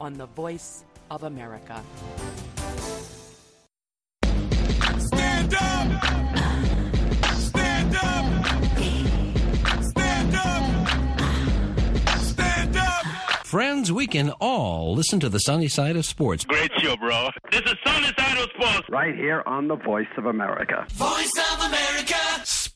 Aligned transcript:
on 0.00 0.14
the 0.14 0.26
Voice 0.26 0.84
of 1.10 1.22
America. 1.24 1.82
Stand 4.98 5.54
up! 5.54 6.04
Stand 7.34 7.96
up! 7.96 8.46
Stand 9.82 10.34
up! 10.34 10.88
Stand 12.22 12.76
up! 12.76 13.06
Friends, 13.46 13.92
we 13.92 14.06
can 14.06 14.30
all 14.40 14.94
listen 14.94 15.20
to 15.20 15.28
the 15.28 15.38
sunny 15.38 15.68
side 15.68 15.96
of 15.96 16.04
sports. 16.04 16.44
Great 16.44 16.70
show, 16.80 16.96
bro. 16.96 17.30
This 17.50 17.62
is 17.62 17.74
Sunny 17.84 18.12
Side 18.18 18.38
of 18.38 18.50
Sports. 18.50 18.88
right 18.90 19.14
here 19.14 19.42
on 19.46 19.68
the 19.68 19.76
Voice 19.76 20.06
of 20.16 20.26
America. 20.26 20.84
Voice 20.90 21.32
of 21.52 21.66
America! 21.66 21.95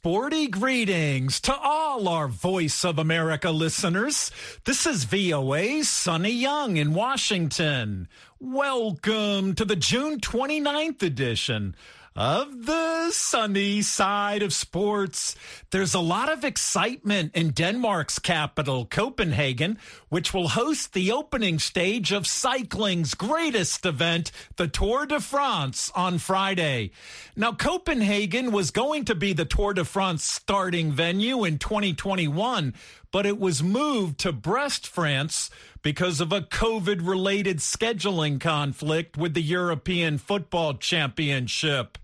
Sporty 0.03 0.47
greetings 0.47 1.41
to 1.41 1.55
all 1.55 2.09
our 2.09 2.27
Voice 2.27 2.87
of 2.87 2.99
America 2.99 3.51
listeners. 3.51 4.31
This 4.65 4.87
is 4.87 5.05
VOA's 5.05 5.91
Sonny 5.91 6.31
Young 6.31 6.79
in 6.79 6.95
Washington. 6.95 8.09
Welcome 8.39 9.55
to 9.57 9.67
the 9.67 9.77
June 9.77 10.19
29th 10.19 11.03
edition 11.03 11.77
of 12.17 12.67
the 12.67 13.11
sunny 13.13 13.83
side 13.83 14.43
of 14.43 14.53
sports. 14.53 15.37
There's 15.71 15.95
a 15.95 16.01
lot 16.01 16.31
of 16.31 16.45
excitement 16.45 17.33
in 17.35 17.51
Denmark's 17.51 18.19
capital, 18.19 18.85
Copenhagen, 18.85 19.79
which 20.09 20.35
will 20.35 20.49
host 20.49 20.93
the 20.93 21.13
opening 21.13 21.59
stage 21.59 22.11
of 22.11 22.27
cycling's 22.27 23.15
greatest 23.15 23.87
event, 23.87 24.33
the 24.57 24.67
Tour 24.67 25.07
de 25.07 25.21
France, 25.21 25.91
on 25.95 26.19
Friday. 26.19 26.91
Now, 27.37 27.53
Copenhagen 27.53 28.51
was 28.51 28.71
going 28.71 29.05
to 29.05 29.15
be 29.15 29.33
the 29.33 29.45
Tour 29.45 29.75
de 29.75 29.85
France 29.85 30.25
starting 30.25 30.93
venue 30.93 31.45
in 31.45 31.59
2021, 31.59 32.75
but 33.13 33.27
it 33.27 33.39
was 33.39 33.63
moved 33.63 34.19
to 34.19 34.33
Brest, 34.33 34.87
France, 34.87 35.51
because 35.83 36.21
of 36.21 36.33
a 36.33 36.41
COVID 36.41 37.07
related 37.07 37.59
scheduling 37.59 38.41
conflict 38.41 39.17
with 39.17 39.35
the 39.35 39.43
European 39.43 40.19
Football 40.19 40.75
Championship. 40.75 41.99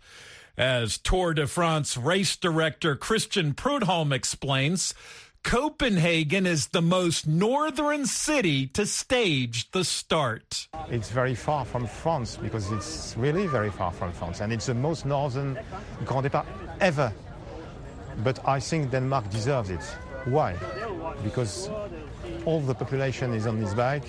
As 0.56 0.96
Tour 0.96 1.34
de 1.34 1.46
France 1.46 1.96
race 1.96 2.34
director 2.34 2.96
Christian 2.96 3.52
Prudhomme 3.52 4.12
explains, 4.12 4.94
Copenhagen 5.42 6.44
is 6.44 6.68
the 6.68 6.82
most 6.82 7.26
northern 7.28 8.04
city 8.06 8.66
to 8.68 8.84
stage 8.84 9.70
the 9.70 9.84
start. 9.84 10.66
It's 10.90 11.10
very 11.10 11.36
far 11.36 11.64
from 11.64 11.86
France 11.86 12.36
because 12.36 12.72
it's 12.72 13.14
really 13.16 13.46
very 13.46 13.70
far 13.70 13.92
from 13.92 14.12
France 14.12 14.40
and 14.40 14.52
it's 14.52 14.66
the 14.66 14.74
most 14.74 15.06
northern 15.06 15.56
Grand 16.04 16.26
Départ 16.26 16.46
ever. 16.80 17.12
But 18.24 18.40
I 18.48 18.58
think 18.58 18.90
Denmark 18.90 19.30
deserves 19.30 19.70
it. 19.70 19.84
Why? 20.26 20.56
Because 21.22 21.70
all 22.44 22.60
the 22.60 22.74
population 22.74 23.32
is 23.32 23.46
on 23.46 23.60
this 23.60 23.74
bike, 23.74 24.04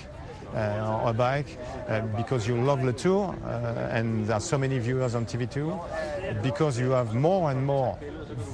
uh, 0.54 1.00
or 1.02 1.10
a 1.10 1.12
bike, 1.12 1.58
uh, 1.88 2.00
because 2.16 2.48
you 2.48 2.60
love 2.60 2.82
the 2.82 2.92
tour 2.92 3.36
uh, 3.44 3.88
and 3.92 4.26
there 4.26 4.36
are 4.36 4.40
so 4.40 4.58
many 4.58 4.78
viewers 4.78 5.14
on 5.14 5.26
TV2, 5.26 6.42
because 6.42 6.78
you 6.78 6.90
have 6.90 7.14
more 7.14 7.50
and 7.50 7.64
more 7.64 7.98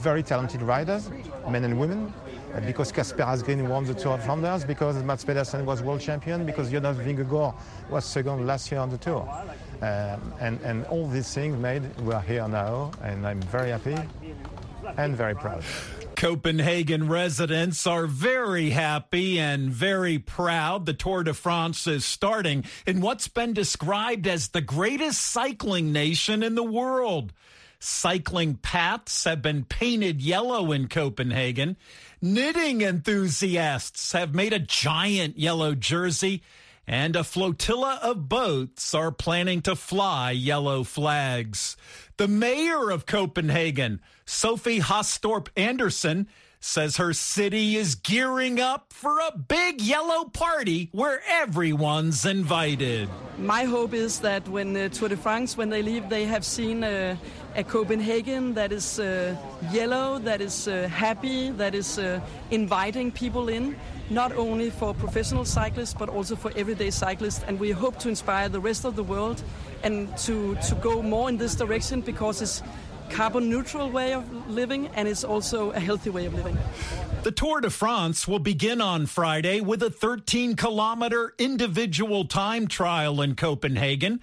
very 0.03 0.23
talented 0.23 0.63
riders, 0.63 1.11
men 1.49 1.65
and 1.65 1.79
women, 1.79 2.13
uh, 2.55 2.61
because 2.61 2.93
Kasper 2.93 3.23
Asgreen 3.23 3.69
won 3.69 3.85
the 3.85 3.95
Tour 3.95 4.15
of 4.15 4.25
Flanders, 4.25 4.65
because 4.65 5.03
Mads 5.03 5.25
Pedersen 5.25 5.65
was 5.65 5.83
world 5.83 6.01
champion, 6.01 6.47
because 6.47 6.71
Jonas 6.71 6.97
Vingegaard 6.99 7.55
was 7.91 8.05
second 8.05 8.47
last 8.47 8.71
year 8.71 8.81
on 8.81 8.91
the 8.91 8.99
Tour. 8.99 9.29
Um, 9.83 10.33
and, 10.41 10.61
and 10.63 10.85
all 10.87 11.09
these 11.09 11.33
things 11.35 11.57
made 11.59 11.83
we 12.01 12.13
are 12.13 12.23
here 12.23 12.47
now, 12.49 12.93
and 13.03 13.27
I'm 13.27 13.41
very 13.43 13.71
happy 13.71 13.97
and 14.97 15.17
very 15.17 15.35
proud. 15.35 15.65
Copenhagen 16.25 17.07
residents 17.07 17.87
are 17.87 18.07
very 18.07 18.71
happy 18.71 19.39
and 19.39 19.71
very 19.71 20.19
proud. 20.19 20.87
The 20.87 20.95
Tour 20.95 21.23
de 21.23 21.35
France 21.35 21.87
is 21.87 22.03
starting 22.03 22.65
in 22.87 23.03
what's 23.03 23.29
been 23.29 23.53
described 23.53 24.27
as 24.27 24.49
the 24.49 24.63
greatest 24.63 25.21
cycling 25.21 25.93
nation 25.93 26.43
in 26.43 26.55
the 26.55 26.63
world. 26.63 27.35
Cycling 27.79 28.55
paths 28.55 29.25
have 29.25 29.43
been 29.43 29.67
painted 29.67 30.23
yellow 30.23 30.73
in 30.73 30.89
Copenhagen. 30.89 31.77
Knitting 32.23 32.81
enthusiasts 32.81 34.13
have 34.13 34.35
made 34.35 34.55
a 34.55 34.59
giant 34.59 35.39
yellow 35.39 35.75
jersey, 35.75 36.43
and 36.87 37.17
a 37.17 37.25
flotilla 37.25 37.99
of 38.03 38.29
boats 38.29 38.95
are 38.95 39.11
planning 39.11 39.63
to 39.63 39.77
fly 39.77 40.31
yellow 40.31 40.85
flags. 40.85 41.77
The 42.17 42.29
mayor 42.29 42.91
of 42.91 43.07
Copenhagen, 43.07 44.01
Sophie 44.25 44.81
Hastorp 44.81 45.49
Andersen, 45.57 46.29
says 46.61 46.97
her 46.97 47.13
city 47.13 47.77
is 47.77 47.95
gearing 47.95 48.59
up 48.59 48.91
for 48.91 49.19
a 49.19 49.37
big 49.37 49.83
yellow 49.83 50.25
party 50.25 50.89
where 50.93 51.21
everyone's 51.29 52.25
invited. 52.25 53.07
My 53.37 53.65
hope 53.65 53.93
is 53.93 54.21
that 54.21 54.49
when 54.49 54.75
uh, 54.75 54.89
Tour 54.89 55.11
de 55.11 55.17
France, 55.17 55.59
when 55.59 55.69
they 55.69 55.83
leave, 55.83 56.09
they 56.09 56.25
have 56.25 56.43
seen 56.43 56.83
uh, 56.83 57.17
a 57.55 57.63
Copenhagen 57.65 58.55
that 58.55 58.73
is 58.73 58.99
uh, 58.99 59.37
yellow, 59.73 60.19
that 60.21 60.41
is 60.41 60.67
uh, 60.67 60.89
happy, 60.89 61.51
that 61.51 61.75
is 61.75 62.01
inviting 62.51 63.13
people 63.13 63.51
in, 63.51 63.77
not 64.11 64.33
only 64.33 64.71
for 64.71 64.95
professional 64.95 65.45
cyclists 65.45 65.95
but 65.95 66.09
also 66.09 66.37
for 66.37 66.53
everyday 66.57 66.91
cyclists. 66.91 67.45
And 67.47 67.59
we 67.59 67.71
hope 67.71 67.99
to 68.01 68.09
inspire 68.09 68.49
the 68.49 68.61
rest 68.61 68.85
of 68.85 68.97
the 68.97 69.05
world 69.05 69.43
and 69.83 70.17
to, 70.19 70.55
to 70.57 70.75
go 70.77 71.03
more 71.03 71.29
in 71.29 71.37
this 71.37 71.55
direction 71.55 72.01
because 72.01 72.43
it's 72.43 72.63
carbon 73.11 73.49
neutral 73.49 73.91
way 73.91 74.15
of 74.15 74.49
living 74.49 74.89
and 74.89 75.07
it's 75.07 75.25
also 75.25 75.71
a 75.73 75.81
healthy 75.81 76.11
way 76.11 76.27
of 76.27 76.35
living. 76.35 76.57
The 77.23 77.33
Tour 77.33 77.61
de 77.61 77.71
France 77.71 78.29
will 78.29 78.39
begin 78.39 78.81
on 78.81 79.07
Friday 79.07 79.61
with 79.61 79.83
a 79.83 79.91
13 79.91 80.57
kilometer 80.57 81.35
individual 81.39 82.27
time 82.27 82.67
trial 82.67 83.23
in 83.23 83.35
Copenhagen. 83.35 84.21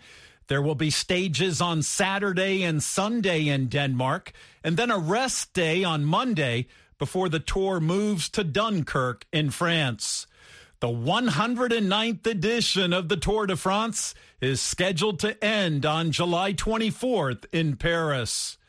There 0.48 0.62
will 0.62 0.76
be 0.76 0.90
stages 0.90 1.62
on 1.62 1.82
Saturday 1.82 2.64
and 2.64 2.84
Sunday 2.84 3.48
in 3.48 3.68
Denmark, 3.68 4.34
and 4.64 4.76
then 4.76 4.92
a 4.92 4.98
rest 4.98 5.54
day 5.54 5.84
on 5.84 6.04
Monday 6.04 6.68
before 7.02 7.30
the 7.30 7.40
tour 7.40 7.80
moves 7.80 8.30
to 8.30 8.44
Dunkirk 8.44 9.26
in 9.34 9.50
France. 9.50 10.28
The 10.82 10.88
109th 10.88 12.28
edition 12.28 12.94
of 12.94 13.10
the 13.10 13.18
Tour 13.18 13.48
de 13.48 13.56
France 13.56 14.14
is 14.40 14.62
scheduled 14.62 15.18
to 15.22 15.44
end 15.44 15.84
on 15.84 16.12
July 16.12 16.54
24th 16.54 17.46
in 17.52 17.76
Paris. 17.76 18.60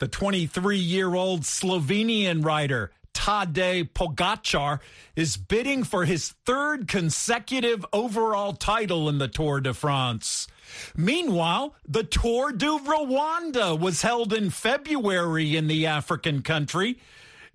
The 0.00 0.06
23 0.06 0.76
year 0.76 1.14
old 1.14 1.44
Slovenian 1.44 2.44
rider 2.44 2.90
Tadej 3.14 3.90
Pogacar 3.94 4.80
is 5.16 5.38
bidding 5.38 5.82
for 5.82 6.04
his 6.04 6.34
third 6.44 6.88
consecutive 6.88 7.86
overall 7.90 8.52
title 8.52 9.08
in 9.08 9.16
the 9.16 9.28
Tour 9.28 9.62
de 9.62 9.72
France. 9.72 10.46
Meanwhile, 10.94 11.74
the 11.88 12.04
Tour 12.04 12.52
du 12.52 12.78
Rwanda 12.80 13.80
was 13.80 14.02
held 14.02 14.34
in 14.34 14.50
February 14.50 15.56
in 15.56 15.68
the 15.68 15.86
African 15.86 16.42
country. 16.42 16.98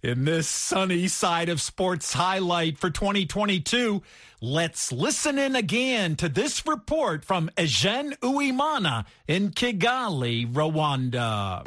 In 0.03 0.25
this 0.25 0.49
sunny 0.49 1.07
side 1.07 1.47
of 1.47 1.61
sports 1.61 2.11
highlight 2.11 2.77
for 2.77 2.89
2022, 2.89 4.03
let's 4.41 4.91
listen 4.91 5.39
in 5.39 5.55
again 5.55 6.17
to 6.17 6.27
this 6.27 6.67
report 6.67 7.23
from 7.23 7.49
Eugene 7.57 8.11
Uwimana 8.21 9.05
in 9.29 9.51
Kigali, 9.51 10.45
Rwanda. 10.51 11.63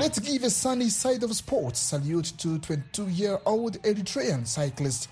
Let's 0.00 0.18
give 0.18 0.44
a 0.44 0.48
sunny 0.48 0.88
side 0.88 1.22
of 1.24 1.34
sports 1.34 1.78
salute 1.78 2.32
to 2.38 2.58
22-year-old 2.58 3.82
Eritrean 3.82 4.46
cyclist 4.46 5.10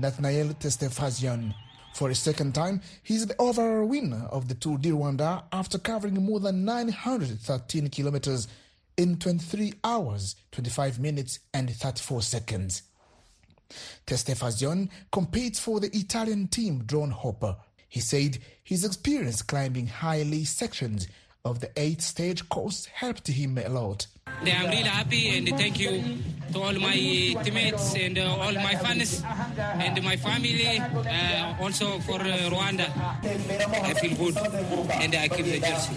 Natnael 0.00 0.58
Tesfatsion. 0.58 1.54
For 1.92 2.08
a 2.08 2.14
second 2.14 2.54
time, 2.54 2.80
he's 3.02 3.26
the 3.26 3.36
overall 3.38 3.84
winner 3.84 4.28
of 4.30 4.48
the 4.48 4.54
Tour 4.54 4.78
de 4.78 4.92
Rwanda 4.92 5.42
after 5.52 5.76
covering 5.76 6.14
more 6.14 6.40
than 6.40 6.64
913 6.64 7.90
kilometers 7.90 8.48
in 8.96 9.18
23 9.18 9.74
hours, 9.84 10.36
25 10.52 10.98
minutes, 10.98 11.40
and 11.52 11.70
34 11.70 12.22
seconds. 12.22 12.82
Tesfatsion 14.06 14.88
competes 15.10 15.58
for 15.58 15.80
the 15.80 15.94
Italian 15.96 16.48
team 16.48 16.84
Drone 16.84 17.10
Hopper. 17.10 17.56
He 17.88 18.00
said 18.00 18.38
his 18.62 18.84
experience 18.84 19.42
climbing 19.42 19.86
highly 19.86 20.44
sections 20.44 21.08
of 21.46 21.60
the 21.60 21.70
eight 21.76 22.02
stage 22.02 22.48
course 22.48 22.86
helped 22.86 23.28
him 23.28 23.56
a 23.58 23.68
lot. 23.68 24.06
I'm 24.26 24.66
really 24.68 24.82
happy 24.82 25.38
and 25.38 25.48
thank 25.56 25.78
you 25.78 26.02
to 26.52 26.58
all 26.60 26.72
my 26.74 26.92
teammates 26.92 27.94
and 27.94 28.18
uh, 28.18 28.36
all 28.36 28.52
my 28.52 28.74
fans 28.74 29.22
and 29.56 30.02
my 30.02 30.16
family, 30.16 30.78
uh, 30.78 31.54
also 31.60 31.98
for 32.00 32.20
uh, 32.20 32.50
Rwanda. 32.50 32.90
I 33.24 33.94
feel 33.94 34.16
good 34.16 34.36
and 34.36 35.14
I 35.14 35.28
keep 35.28 35.46
the 35.46 35.60
jersey. 35.60 35.94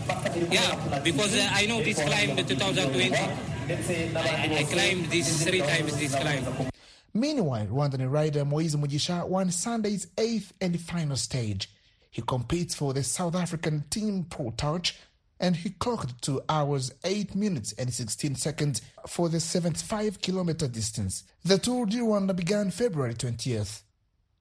Yeah, 0.52 1.00
because 1.04 1.36
uh, 1.36 1.50
I 1.52 1.66
know 1.66 1.82
this 1.82 2.02
climb, 2.02 2.36
the 2.36 2.44
2020. 2.44 3.16
I, 4.16 4.60
I 4.60 4.64
climbed 4.64 5.06
this 5.08 5.44
three 5.44 5.62
times, 5.62 5.98
this 6.00 6.16
climb. 6.16 6.46
Meanwhile, 7.14 7.66
Rwandan 7.66 8.10
rider 8.12 8.46
Moise 8.46 8.76
Mugisha 8.76 9.28
won 9.28 9.52
Sunday's 9.52 10.08
eighth 10.18 10.54
and 10.62 10.80
final 10.80 11.18
stage. 11.18 11.70
He 12.12 12.22
competes 12.22 12.76
for 12.76 12.94
the 12.94 13.04
South 13.04 13.36
African 13.36 13.84
team 13.90 14.26
Pro 14.30 14.52
Touch 14.52 14.96
and 15.40 15.56
he 15.56 15.70
clocked 15.72 16.22
2 16.22 16.42
hours 16.50 16.92
8 17.04 17.36
minutes 17.36 17.74
and 17.74 17.94
16 17.94 18.36
seconds 18.36 18.82
for 19.08 19.30
the 19.30 19.40
75 19.40 20.22
kilometer 20.22 20.68
distance. 20.68 21.24
The 21.44 21.58
Tour 21.58 21.86
du 21.86 22.06
Rwanda 22.06 22.36
began 22.36 22.72
February 22.72 23.14
20th. 23.14 23.84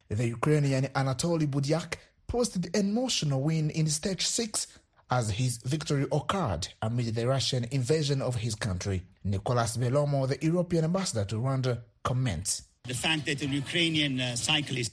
The 0.08 0.28
Ukrainian 0.28 0.84
Anatoly 0.94 1.46
Budyak 1.46 1.94
posted 2.26 2.74
an 2.74 2.88
emotional 2.88 3.42
win 3.42 3.70
in 3.70 3.86
stage 3.88 4.26
6 4.26 4.66
as 5.10 5.30
his 5.30 5.58
victory 5.58 6.06
occurred 6.12 6.68
amid 6.82 7.14
the 7.14 7.26
Russian 7.26 7.66
invasion 7.70 8.20
of 8.20 8.36
his 8.36 8.54
country. 8.54 9.02
Nicolas 9.24 9.76
Bellomo, 9.76 10.26
the 10.28 10.38
European 10.44 10.84
ambassador 10.84 11.24
to 11.24 11.36
Rwanda, 11.36 11.80
comments. 12.02 12.62
The 12.84 12.94
fact 12.94 13.26
that 13.26 13.38
the 13.38 13.46
Ukrainian 13.46 14.20
uh, 14.20 14.36
cyclist 14.36 14.92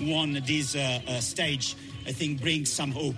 won 0.00 0.40
this 0.46 0.76
uh, 0.76 1.00
uh, 1.08 1.20
stage, 1.20 1.76
I 2.06 2.12
think, 2.12 2.40
brings 2.40 2.70
some 2.70 2.92
hope. 2.92 3.16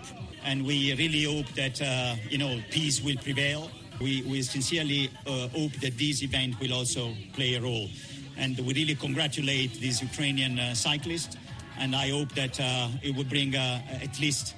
And 0.49 0.65
we 0.65 0.95
really 0.95 1.25
hope 1.25 1.53
that, 1.57 1.83
uh, 1.83 2.15
you 2.31 2.39
know, 2.39 2.59
peace 2.71 3.03
will 3.03 3.19
prevail. 3.19 3.71
We, 4.01 4.23
we 4.23 4.41
sincerely 4.41 5.11
uh, 5.27 5.49
hope 5.49 5.73
that 5.83 5.99
this 5.99 6.23
event 6.23 6.59
will 6.59 6.73
also 6.73 7.13
play 7.35 7.57
a 7.57 7.61
role. 7.61 7.91
And 8.39 8.57
we 8.61 8.73
really 8.73 8.95
congratulate 8.95 9.79
this 9.79 10.01
Ukrainian 10.01 10.59
uh, 10.59 10.75
cyclist. 10.75 11.37
And 11.79 11.95
I 11.95 12.09
hope 12.09 12.35
that 12.35 12.59
it 13.03 13.15
will 13.15 13.25
bring 13.25 13.57
at 13.57 14.19
least 14.19 14.55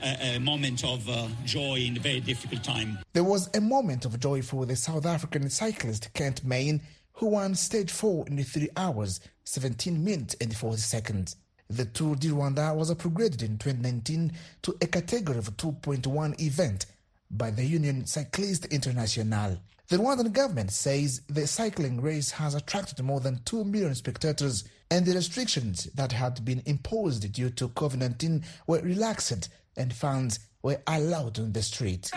a, 0.00 0.36
a 0.36 0.38
moment 0.38 0.84
of 0.84 1.08
uh, 1.08 1.26
joy 1.44 1.80
in 1.88 1.96
a 1.96 2.00
very 2.00 2.20
difficult 2.20 2.62
time. 2.62 3.00
There 3.12 3.24
was 3.24 3.50
a 3.56 3.60
moment 3.60 4.04
of 4.04 4.20
joy 4.20 4.42
for 4.42 4.64
the 4.64 4.76
South 4.76 5.06
African 5.06 5.50
cyclist 5.50 6.14
Kent 6.14 6.44
Main, 6.44 6.82
who 7.14 7.26
won 7.26 7.56
stage 7.56 7.90
4 7.90 8.28
in 8.28 8.44
3 8.44 8.68
hours, 8.76 9.18
17 9.42 10.04
minutes 10.04 10.36
and 10.40 10.54
40 10.54 10.76
seconds. 10.76 11.34
The 11.72 11.86
Tour 11.86 12.16
de 12.16 12.28
Rwanda 12.28 12.76
was 12.76 12.92
upgraded 12.92 13.42
in 13.42 13.56
2019 13.56 14.32
to 14.60 14.76
a 14.82 14.86
category 14.86 15.38
of 15.38 15.56
2.1 15.56 16.38
event 16.38 16.84
by 17.30 17.50
the 17.50 17.64
Union 17.64 18.02
Cycliste 18.02 18.70
Internationale. 18.70 19.56
The 19.88 19.96
Rwandan 19.96 20.34
government 20.34 20.70
says 20.70 21.22
the 21.30 21.46
cycling 21.46 22.02
race 22.02 22.30
has 22.32 22.54
attracted 22.54 23.02
more 23.02 23.20
than 23.20 23.40
2 23.46 23.64
million 23.64 23.94
spectators 23.94 24.64
and 24.90 25.06
the 25.06 25.14
restrictions 25.14 25.84
that 25.94 26.12
had 26.12 26.44
been 26.44 26.62
imposed 26.66 27.32
due 27.32 27.48
to 27.48 27.68
COVID 27.70 27.96
19 27.96 28.44
were 28.66 28.82
relaxed 28.82 29.48
and 29.74 29.94
fans 29.94 30.40
were 30.62 30.82
allowed 30.86 31.38
on 31.38 31.52
the 31.52 31.62
street. 31.62 32.10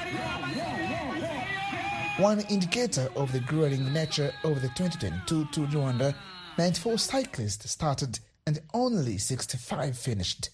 One 2.17 2.41
indicator 2.49 3.07
of 3.15 3.31
the 3.31 3.39
growing 3.39 3.93
nature 3.93 4.33
of 4.43 4.61
the 4.61 4.67
2022 4.75 5.47
Tour 5.53 5.67
de 5.67 5.77
Rwanda, 5.77 6.13
94 6.57 6.97
cyclists 6.97 7.71
started 7.71 8.19
and 8.47 8.59
only 8.73 9.17
65 9.17 9.97
finished. 9.97 10.49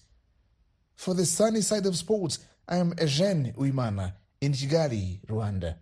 For 0.96 1.14
the 1.14 1.26
sunny 1.26 1.60
side 1.60 1.86
of 1.86 1.96
sports, 1.96 2.38
I 2.68 2.76
am 2.76 2.94
Eugene 3.00 3.52
Uwimana 3.56 4.14
in 4.40 4.52
Kigali, 4.52 5.20
Rwanda. 5.26 5.76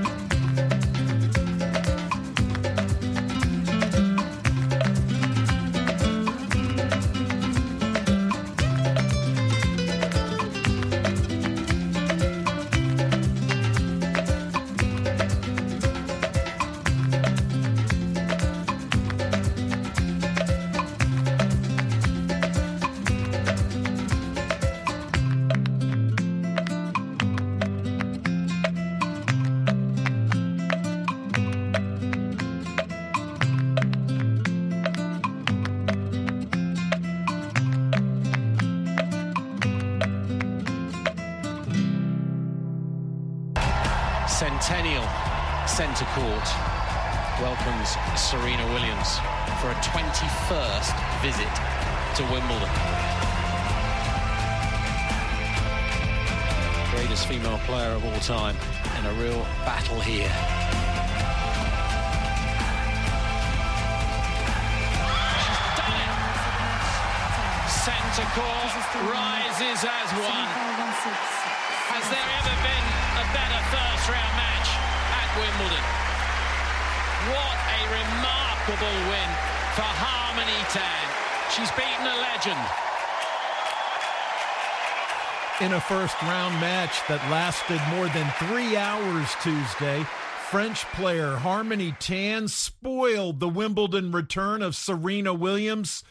Centennial 44.39 45.03
Centre 45.67 46.07
Court 46.15 46.47
welcomes 47.41 47.89
Serena 48.15 48.63
Williams 48.71 49.19
for 49.59 49.67
a 49.67 49.75
21st 49.83 50.95
visit 51.19 51.51
to 52.15 52.23
Wimbledon. 52.31 52.69
Greatest 56.89 57.27
female 57.27 57.59
player 57.65 57.91
of 57.91 58.05
all 58.05 58.19
time 58.21 58.55
in 58.97 59.05
a 59.07 59.13
real 59.15 59.43
battle 59.65 59.99
here. 59.99 60.31
Centre 67.67 68.29
Court 68.39 68.71
rises 69.03 69.83
as 69.83 70.09
one. 70.15 70.47
Has 71.91 72.09
there 72.09 72.29
ever 72.39 72.63
been 72.63 72.98
better 73.33 73.62
first 73.69 74.06
round 74.09 74.33
match 74.38 74.69
at 75.14 75.30
Wimbledon? 75.38 75.86
What 77.30 77.57
a 77.78 77.81
remarkable 77.94 78.98
win 79.09 79.30
for 79.76 79.86
Harmony 79.86 80.62
Tan. 80.74 81.06
She's 81.54 81.71
beaten 81.78 82.06
a 82.07 82.18
legend. 82.21 82.62
In 85.62 85.74
a 85.74 85.81
first 85.81 86.19
round 86.21 86.56
match 86.62 87.02
that 87.07 87.19
lasted 87.30 87.81
more 87.90 88.07
than 88.09 88.31
three 88.40 88.78
hours 88.78 89.28
Tuesday, 89.44 90.06
French 90.50 90.86
player 90.94 91.36
Harmony 91.36 91.94
Tan 92.00 92.48
spoiled 92.48 93.40
the 93.40 93.50
Wimbledon 93.50 94.12
return 94.12 94.62
of 94.62 94.76
Serena 94.76 95.33
Williams, 95.33 96.04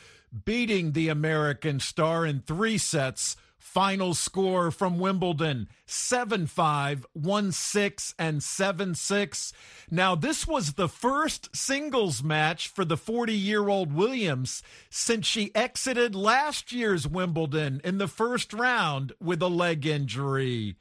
beating 0.45 0.93
the 0.93 1.09
American 1.09 1.81
star 1.81 2.27
in 2.27 2.41
three 2.41 2.79
sets 2.79 3.37
Final 3.59 4.15
score 4.15 4.71
from 4.71 4.99
Wimbledon 4.99 5.69
7 5.85 6.47
5, 6.47 7.07
1 7.13 7.53
6, 7.53 8.15
and 8.19 8.43
7 8.43 8.95
6. 8.95 9.53
Now, 9.91 10.15
this 10.15 10.47
was 10.47 10.75
the 10.75 10.89
first 10.89 11.55
singles 11.55 12.23
match 12.23 12.69
for 12.69 12.85
the 12.85 12.97
40 12.97 13.33
year 13.35 13.69
old 13.69 13.93
Williams 13.93 14.63
since 14.91 15.27
she 15.27 15.55
exited 15.55 16.15
last 16.15 16.73
year's 16.73 17.07
Wimbledon 17.07 17.81
in 17.83 17.99
the 17.99 18.09
first 18.09 18.53
round 18.53 19.13
with 19.21 19.43
a 19.43 19.49
leg 19.49 19.85
injury. 19.85 20.77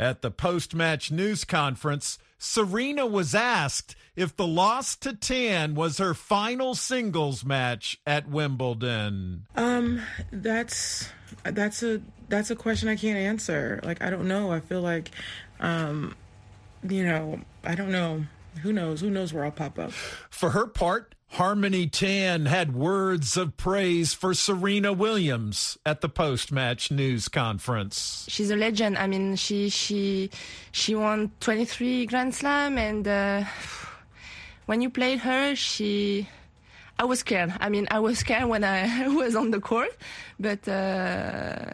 At 0.00 0.22
the 0.22 0.30
post 0.30 0.74
match 0.74 1.12
news 1.12 1.44
conference, 1.44 2.18
Serena 2.38 3.04
was 3.04 3.34
asked 3.34 3.94
if 4.16 4.34
the 4.34 4.46
loss 4.46 4.96
to 4.96 5.12
Tan 5.12 5.74
was 5.74 5.98
her 5.98 6.14
final 6.14 6.74
singles 6.74 7.44
match 7.44 8.00
at 8.06 8.26
Wimbledon. 8.26 9.46
Um, 9.56 10.00
that's 10.32 11.10
that's 11.44 11.82
a 11.82 12.00
that's 12.30 12.50
a 12.50 12.56
question 12.56 12.88
I 12.88 12.96
can't 12.96 13.18
answer. 13.18 13.78
Like 13.84 14.00
I 14.00 14.08
don't 14.08 14.26
know. 14.26 14.50
I 14.50 14.60
feel 14.60 14.80
like, 14.80 15.10
um, 15.60 16.16
you 16.82 17.04
know, 17.04 17.38
I 17.62 17.74
don't 17.74 17.92
know. 17.92 18.24
Who 18.62 18.72
knows? 18.72 19.02
Who 19.02 19.10
knows 19.10 19.34
where 19.34 19.44
I'll 19.44 19.50
pop 19.50 19.78
up? 19.78 19.92
For 19.92 20.48
her 20.48 20.66
part, 20.66 21.14
Harmony 21.32 21.86
Tan 21.86 22.46
had 22.46 22.74
words 22.74 23.36
of 23.36 23.56
praise 23.56 24.14
for 24.14 24.34
Serena 24.34 24.92
Williams 24.92 25.78
at 25.86 26.00
the 26.00 26.08
post-match 26.08 26.90
news 26.90 27.28
conference. 27.28 28.26
She's 28.28 28.50
a 28.50 28.56
legend. 28.56 28.98
I 28.98 29.06
mean, 29.06 29.36
she 29.36 29.68
she 29.68 30.30
she 30.72 30.96
won 30.96 31.30
23 31.38 32.06
Grand 32.06 32.34
Slam, 32.34 32.76
and 32.78 33.06
uh, 33.06 33.44
when 34.66 34.80
you 34.80 34.90
played 34.90 35.20
her, 35.20 35.54
she. 35.54 36.28
I 36.98 37.04
was 37.04 37.20
scared. 37.20 37.54
I 37.60 37.70
mean, 37.70 37.86
I 37.90 38.00
was 38.00 38.18
scared 38.18 38.44
when 38.44 38.64
I 38.64 39.08
was 39.14 39.36
on 39.36 39.52
the 39.52 39.60
court, 39.60 39.96
but 40.40 40.66
uh, 40.66 41.64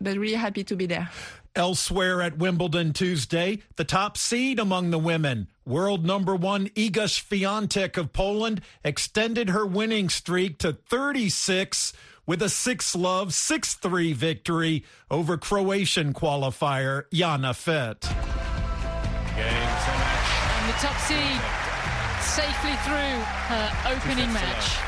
but 0.00 0.16
really 0.18 0.34
happy 0.34 0.64
to 0.64 0.74
be 0.74 0.86
there. 0.86 1.08
Elsewhere 1.54 2.20
at 2.20 2.36
Wimbledon 2.36 2.92
Tuesday, 2.92 3.60
the 3.76 3.84
top 3.84 4.16
seed 4.16 4.58
among 4.58 4.90
the 4.90 4.98
women, 4.98 5.48
world 5.68 6.04
number 6.04 6.34
one 6.34 6.68
Iga 6.70 7.04
Swiatek 7.06 7.96
of 7.96 8.12
Poland, 8.12 8.62
extended 8.82 9.50
her 9.50 9.66
winning 9.66 10.08
streak 10.08 10.58
to 10.58 10.72
36 10.72 11.92
with 12.26 12.42
a 12.42 12.48
6 12.48 12.96
love 12.96 13.34
6 13.34 13.74
3 13.74 14.12
victory 14.14 14.84
over 15.10 15.36
Croatian 15.36 16.12
qualifier 16.14 17.04
Jana 17.12 17.54
Fett. 17.54 18.04
And 19.36 20.68
the 20.68 20.78
top 20.80 20.98
seed 21.00 21.40
safely 22.20 22.74
through 22.84 23.20
her 23.48 23.70
opening 23.94 24.32
match. 24.32 24.78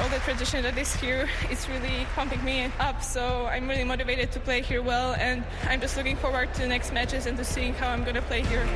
all 0.00 0.08
the 0.08 0.18
tradition 0.18 0.62
that 0.62 0.78
is 0.78 0.94
here 0.94 1.28
is 1.50 1.68
really 1.68 2.06
pumping 2.14 2.42
me 2.44 2.70
up. 2.78 3.02
So 3.02 3.46
I'm 3.46 3.68
really 3.68 3.84
motivated 3.84 4.32
to 4.32 4.40
play 4.40 4.62
here 4.62 4.82
well, 4.82 5.14
and 5.14 5.44
I'm 5.68 5.80
just 5.80 5.96
looking 5.96 6.16
forward 6.16 6.54
to 6.54 6.60
the 6.62 6.68
next 6.68 6.92
matches 6.92 7.26
and 7.26 7.36
to 7.38 7.44
seeing 7.44 7.74
how 7.74 7.88
I'm 7.88 8.02
going 8.04 8.14
to 8.14 8.22
play 8.22 8.42
here. 8.42 8.66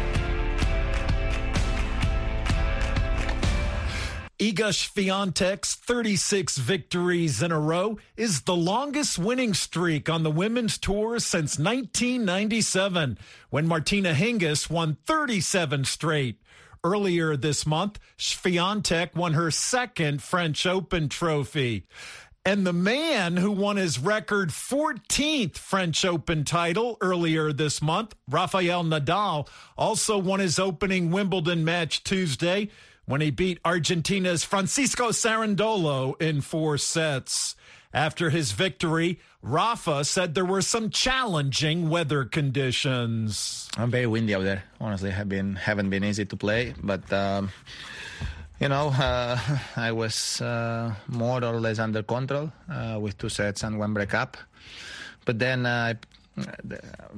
Iga 4.42 4.72
Swiatek's 4.72 5.76
36 5.76 6.58
victories 6.58 7.44
in 7.44 7.52
a 7.52 7.61
row 7.61 7.99
is 8.16 8.40
the 8.40 8.56
longest 8.56 9.16
winning 9.16 9.54
streak 9.54 10.11
on 10.11 10.25
the 10.25 10.32
women's 10.32 10.78
tour 10.78 11.20
since 11.20 11.61
1997, 11.61 13.18
when 13.50 13.68
Martina 13.68 14.12
Hingis 14.14 14.68
won 14.68 14.96
37 15.06 15.84
straight. 15.84 16.42
Earlier 16.82 17.37
this 17.37 17.64
month, 17.64 18.00
Swiatek 18.18 19.14
won 19.14 19.34
her 19.34 19.52
second 19.52 20.25
French 20.25 20.66
Open 20.66 21.08
trophy. 21.08 21.87
And 22.44 22.66
the 22.66 22.72
man 22.72 23.37
who 23.37 23.52
won 23.52 23.76
his 23.76 24.00
record 24.00 24.49
14th 24.49 25.56
French 25.56 26.04
Open 26.04 26.42
title 26.42 26.96
earlier 27.00 27.52
this 27.52 27.80
month, 27.80 28.16
Rafael 28.28 28.82
Nadal, 28.82 29.46
also 29.78 30.18
won 30.18 30.40
his 30.40 30.58
opening 30.58 31.12
Wimbledon 31.12 31.64
match 31.64 32.02
Tuesday 32.02 32.70
when 33.06 33.21
he 33.21 33.30
beat 33.30 33.59
Argentina's 33.64 34.44
Francisco 34.44 35.11
Cerundolo 35.11 36.21
in 36.21 36.40
four 36.40 36.78
sets. 36.78 37.56
After 37.94 38.30
his 38.30 38.52
victory, 38.52 39.21
Rafa 39.42 40.04
said 40.04 40.35
there 40.35 40.47
were 40.47 40.62
some 40.62 40.88
challenging 40.88 41.90
weather 41.90 42.25
conditions. 42.25 43.68
I'm 43.76 43.90
very 43.90 44.06
windy 44.06 44.35
out 44.35 44.44
there. 44.44 44.64
Honestly, 44.80 45.11
have 45.11 45.28
been 45.28 45.56
haven't 45.56 45.90
been 45.90 46.02
easy 46.02 46.25
to 46.25 46.37
play, 46.37 46.73
but 46.82 47.12
um, 47.12 47.50
you 48.61 48.68
know, 48.68 48.88
uh, 48.88 49.38
I 49.76 49.92
was 49.92 50.40
uh, 50.40 50.94
more 51.09 51.44
or 51.44 51.61
less 51.61 51.78
under 51.78 52.02
control 52.02 52.50
uh, 52.71 52.99
with 52.99 53.18
two 53.18 53.28
sets 53.28 53.62
and 53.62 53.78
one 53.78 53.92
break 53.92 54.14
up. 54.14 54.38
But 55.25 55.38
then, 55.38 55.66
uh, 55.66 55.94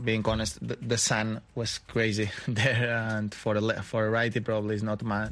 being 0.02 0.26
honest, 0.26 0.66
the, 0.66 0.76
the, 0.76 0.98
sun 0.98 1.40
was 1.54 1.78
crazy 1.78 2.30
there, 2.48 2.96
and 3.10 3.32
for 3.32 3.54
a 3.54 3.60
le- 3.60 3.82
for 3.82 4.06
a 4.06 4.10
righty 4.10 4.40
probably 4.40 4.74
is 4.74 4.82
not 4.82 5.02
my 5.02 5.28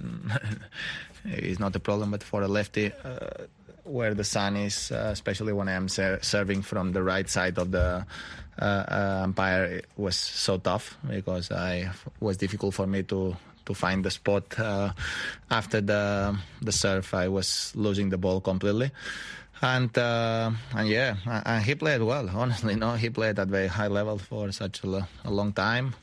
is 1.24 1.58
not 1.58 1.74
a 1.74 1.80
problem, 1.80 2.10
but 2.10 2.22
for 2.22 2.42
a 2.42 2.48
lefty 2.48 2.92
uh, 3.04 3.46
where 3.84 4.14
the 4.14 4.24
sun 4.24 4.56
is, 4.56 4.92
uh, 4.92 5.10
especially 5.12 5.52
when 5.52 5.68
I'm 5.68 5.88
ser- 5.88 6.20
serving 6.22 6.62
from 6.62 6.92
the 6.92 7.02
right 7.02 7.28
side 7.28 7.58
of 7.58 7.72
the 7.72 8.06
uh, 8.60 8.64
uh, 8.64 9.20
umpire, 9.24 9.64
it 9.64 9.86
was 9.96 10.16
so 10.16 10.58
tough 10.58 10.96
because 11.08 11.50
I 11.50 11.90
was 12.20 12.36
difficult 12.36 12.74
for 12.74 12.86
me 12.86 13.02
to 13.04 13.36
to 13.64 13.74
find 13.74 14.04
the 14.04 14.10
spot 14.10 14.58
uh, 14.58 14.92
after 15.50 15.80
the 15.80 16.36
the 16.60 16.72
serve. 16.72 17.12
I 17.14 17.28
was 17.28 17.72
losing 17.74 18.10
the 18.10 18.18
ball 18.18 18.40
completely. 18.40 18.90
And 19.62 19.96
uh, 19.96 20.50
and 20.74 20.88
yeah, 20.88 21.16
and 21.24 21.64
he 21.64 21.76
played 21.76 22.02
well. 22.02 22.28
Honestly, 22.28 22.74
no, 22.74 22.94
he 22.94 23.10
played 23.10 23.38
at 23.38 23.46
very 23.46 23.68
high 23.68 23.86
level 23.86 24.18
for 24.18 24.50
such 24.50 24.82
a, 24.82 25.06
a 25.24 25.30
long 25.30 25.52
time. 25.52 25.94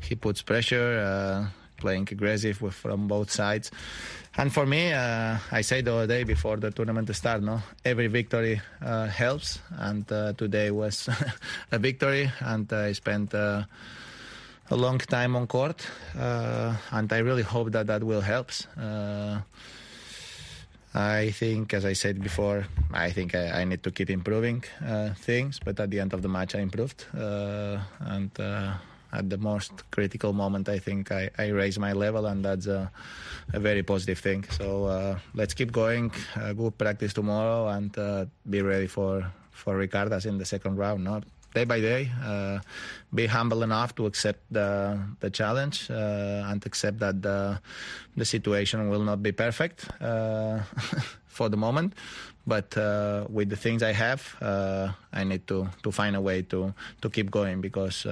He 0.00 0.16
puts 0.16 0.42
pressure, 0.42 0.98
uh, 0.98 1.46
playing 1.76 2.08
aggressive 2.10 2.60
with, 2.60 2.74
from 2.74 3.06
both 3.06 3.30
sides. 3.30 3.70
And 4.36 4.52
for 4.52 4.66
me, 4.66 4.92
uh, 4.92 5.36
I 5.52 5.60
said 5.60 5.84
the 5.84 5.94
other 5.94 6.06
day 6.08 6.24
before 6.24 6.56
the 6.56 6.72
tournament 6.72 7.06
to 7.06 7.14
start, 7.14 7.42
no, 7.42 7.62
every 7.84 8.08
victory 8.08 8.60
uh, 8.80 9.06
helps, 9.06 9.60
and 9.78 10.10
uh, 10.10 10.32
today 10.32 10.72
was 10.72 11.08
a 11.70 11.78
victory, 11.78 12.32
and 12.40 12.72
I 12.72 12.92
spent 12.92 13.32
uh, 13.32 13.62
a 14.70 14.76
long 14.76 14.98
time 14.98 15.36
on 15.36 15.46
court, 15.46 15.86
and 16.14 17.12
I 17.12 17.18
really 17.18 17.42
hope 17.42 17.70
that 17.72 17.86
that 17.86 18.02
will 18.02 18.22
help. 18.22 18.50
Uh, 20.94 20.98
I 20.98 21.30
think, 21.30 21.74
as 21.74 21.84
I 21.84 21.94
said 21.94 22.22
before, 22.22 22.66
I 22.92 23.10
think 23.10 23.34
I, 23.34 23.62
I 23.62 23.64
need 23.64 23.82
to 23.82 23.90
keep 23.90 24.10
improving 24.10 24.62
things, 25.16 25.58
but 25.64 25.80
at 25.80 25.90
the 25.90 26.00
end 26.00 26.12
of 26.12 26.22
the 26.22 26.28
match, 26.28 26.54
I 26.54 26.60
improved, 26.60 27.06
and 27.12 28.30
at 29.12 29.28
the 29.28 29.36
most 29.36 29.72
critical 29.90 30.32
moment, 30.32 30.68
I 30.68 30.78
think 30.78 31.12
I, 31.12 31.30
I 31.38 31.48
raise 31.48 31.78
my 31.78 31.92
level, 31.92 32.26
and 32.26 32.44
that's 32.44 32.66
a, 32.66 32.90
a 33.52 33.60
very 33.60 33.82
positive 33.82 34.18
thing. 34.18 34.44
So 34.50 34.86
uh, 34.86 35.18
let's 35.34 35.54
keep 35.54 35.70
going. 35.70 36.12
Uh, 36.34 36.52
good 36.54 36.78
practice 36.78 37.12
tomorrow, 37.12 37.68
and 37.68 37.96
uh, 37.98 38.24
be 38.48 38.62
ready 38.62 38.86
for 38.86 39.30
for 39.50 39.76
Ricardas 39.76 40.26
in 40.26 40.38
the 40.38 40.44
second 40.44 40.76
round. 40.76 41.04
No? 41.04 41.20
Day 41.54 41.64
by 41.64 41.80
day, 41.80 42.10
uh, 42.24 42.60
be 43.14 43.26
humble 43.26 43.62
enough 43.62 43.94
to 43.96 44.06
accept 44.06 44.40
the 44.50 44.98
the 45.20 45.28
challenge 45.28 45.90
uh, 45.90 46.48
and 46.48 46.64
accept 46.64 46.98
that 47.00 47.20
the 47.20 47.60
the 48.16 48.24
situation 48.24 48.88
will 48.88 49.04
not 49.04 49.22
be 49.22 49.32
perfect 49.32 49.84
uh, 50.00 50.60
for 51.26 51.48
the 51.48 51.56
moment. 51.56 51.92
But 52.46 52.74
with 53.30 53.50
the 53.50 53.56
things 53.56 53.82
I 53.82 53.92
have, 53.92 54.34
I 54.40 55.24
need 55.24 55.46
to 55.46 55.68
to 55.82 55.92
find 55.92 56.16
a 56.16 56.20
way 56.20 56.42
to 56.50 56.74
to 57.02 57.10
keep 57.10 57.30
going 57.30 57.60
because 57.60 58.06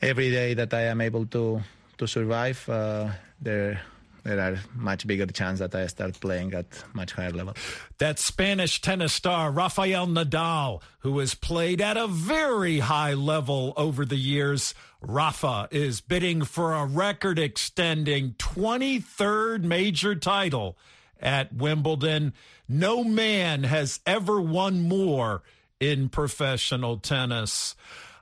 every 0.00 0.30
day 0.30 0.54
that 0.54 0.72
I 0.72 0.88
am 0.88 1.00
able 1.00 1.26
to 1.26 1.60
to 1.98 2.06
survive, 2.06 2.68
uh, 2.68 3.10
there 3.40 3.80
there 4.26 4.40
are 4.40 4.58
much 4.74 5.06
bigger 5.06 5.26
chance 5.26 5.60
that 5.60 5.74
I 5.74 5.86
start 5.86 6.18
playing 6.20 6.52
at 6.52 6.66
much 6.92 7.12
higher 7.12 7.30
level. 7.30 7.54
That 7.98 8.18
Spanish 8.18 8.80
tennis 8.80 9.12
star 9.12 9.52
Rafael 9.52 10.06
Nadal, 10.06 10.82
who 11.00 11.18
has 11.20 11.34
played 11.34 11.80
at 11.80 11.96
a 11.96 12.08
very 12.08 12.80
high 12.80 13.14
level 13.14 13.72
over 13.76 14.04
the 14.04 14.16
years. 14.16 14.74
Rafa 15.00 15.68
is 15.70 16.00
bidding 16.00 16.42
for 16.42 16.74
a 16.74 16.84
record 16.84 17.38
extending 17.38 18.32
23rd 18.32 19.62
major 19.62 20.16
title 20.16 20.76
at 21.20 21.52
Wimbledon. 21.52 22.34
No 22.68 23.04
man 23.04 23.62
has 23.62 24.00
ever 24.06 24.40
won 24.40 24.82
more 24.82 25.42
in 25.78 26.08
professional 26.08 26.96
tennis. 26.96 27.76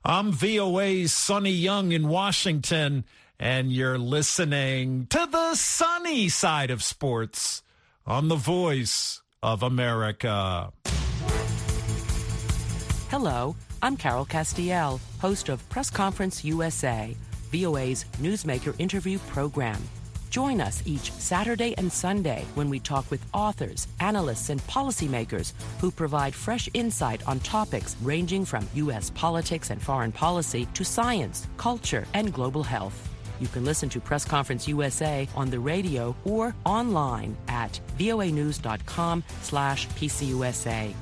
I'm 0.05 0.33
VOA's 0.33 1.15
Sonny 1.15 1.53
Young 1.53 1.93
in 1.93 2.09
Washington, 2.09 3.05
and 3.45 3.71
you're 3.71 3.99
listening 3.99 5.07
to 5.11 5.29
the 5.31 5.55
sunny 5.55 6.31
side 6.31 6.71
of 6.71 6.83
sports 6.83 7.63
on 8.07 8.29
the 8.29 8.37
voice 8.37 9.21
of 9.43 9.63
America. 9.63 10.73
Hello, 13.11 13.55
I'm 13.83 13.99
Carol 13.99 14.25
Castiel, 14.25 14.99
host 15.21 15.51
of 15.51 15.69
Press 15.69 15.91
Conference 15.91 16.43
USA, 16.43 17.15
VOA's 17.53 18.07
newsmaker 18.19 18.75
interview 18.79 19.19
program. 19.29 19.81
Join 20.31 20.63
us 20.63 20.83
each 20.87 21.13
Saturday 21.13 21.75
and 21.77 21.93
Sunday 21.93 22.47
when 22.55 22.71
we 22.71 22.81
talk 22.81 23.11
with 23.11 23.27
authors, 23.35 23.89
analysts, 24.01 24.49
and 24.49 24.67
policymakers 24.69 25.53
who 25.83 25.91
provide 25.91 26.35
fresh 26.35 26.71
insight 26.73 27.21
on 27.29 27.41
topics 27.41 27.95
ranging 28.01 28.47
from 28.47 28.67
U.S. 28.75 29.11
politics 29.11 29.69
and 29.69 29.83
foreign 29.83 30.13
policy 30.13 30.67
to 30.73 30.83
science, 30.83 31.47
culture, 31.59 32.07
and 32.15 32.33
global 32.33 32.63
health. 32.63 33.11
You 33.41 33.49
can 33.49 33.65
listen 33.65 33.89
to 33.91 34.01
Press 34.01 34.25
Conference 34.25 34.69
USA 34.69 35.29
on 35.35 35.51
the 35.51 35.59
radio 35.59 36.15
or 36.25 36.55
online 36.65 37.37
at 37.49 37.81
voanews.com 37.99 39.25
slash 39.43 39.89
pcusa. 39.89 40.95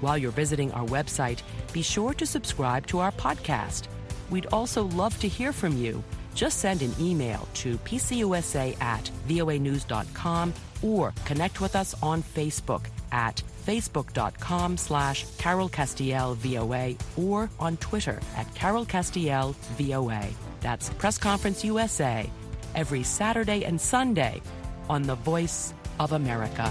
While 0.00 0.16
you're 0.16 0.30
visiting 0.30 0.72
our 0.72 0.86
website, 0.86 1.42
be 1.72 1.82
sure 1.82 2.14
to 2.14 2.24
subscribe 2.26 2.86
to 2.88 3.00
our 3.00 3.12
podcast. 3.12 3.88
We'd 4.30 4.46
also 4.52 4.84
love 4.84 5.18
to 5.20 5.28
hear 5.28 5.52
from 5.52 5.76
you. 5.76 6.02
Just 6.34 6.58
send 6.58 6.82
an 6.82 6.94
email 7.00 7.48
to 7.54 7.76
pcusa 7.78 8.80
at 8.80 9.10
voanews.com 9.28 10.54
or 10.82 11.12
connect 11.24 11.60
with 11.60 11.76
us 11.76 11.94
on 12.02 12.22
Facebook 12.22 12.86
at 13.12 13.42
facebook.com 13.66 14.76
slash 14.76 15.26
Carol 15.36 15.68
Castiel 15.68 16.36
VOA 16.36 16.94
or 17.16 17.50
on 17.58 17.76
Twitter 17.78 18.20
at 18.36 18.52
Carol 18.54 18.86
Castiel 18.86 19.54
VOA. 19.76 20.28
That's 20.60 20.90
Press 20.90 21.18
Conference 21.18 21.64
USA 21.64 22.30
every 22.74 23.02
Saturday 23.02 23.64
and 23.64 23.80
Sunday 23.80 24.40
on 24.88 25.02
The 25.02 25.16
Voice 25.16 25.74
of 25.98 26.12
America. 26.12 26.70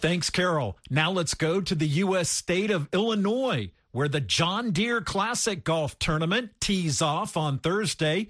Thanks, 0.00 0.30
Carol. 0.30 0.78
Now 0.90 1.10
let's 1.10 1.34
go 1.34 1.60
to 1.60 1.74
the 1.74 1.88
U.S. 1.88 2.28
state 2.28 2.70
of 2.70 2.88
Illinois, 2.92 3.72
where 3.90 4.08
the 4.08 4.20
John 4.20 4.70
Deere 4.70 5.00
Classic 5.00 5.64
Golf 5.64 5.98
Tournament 5.98 6.52
tees 6.60 7.02
off 7.02 7.36
on 7.36 7.58
Thursday. 7.58 8.28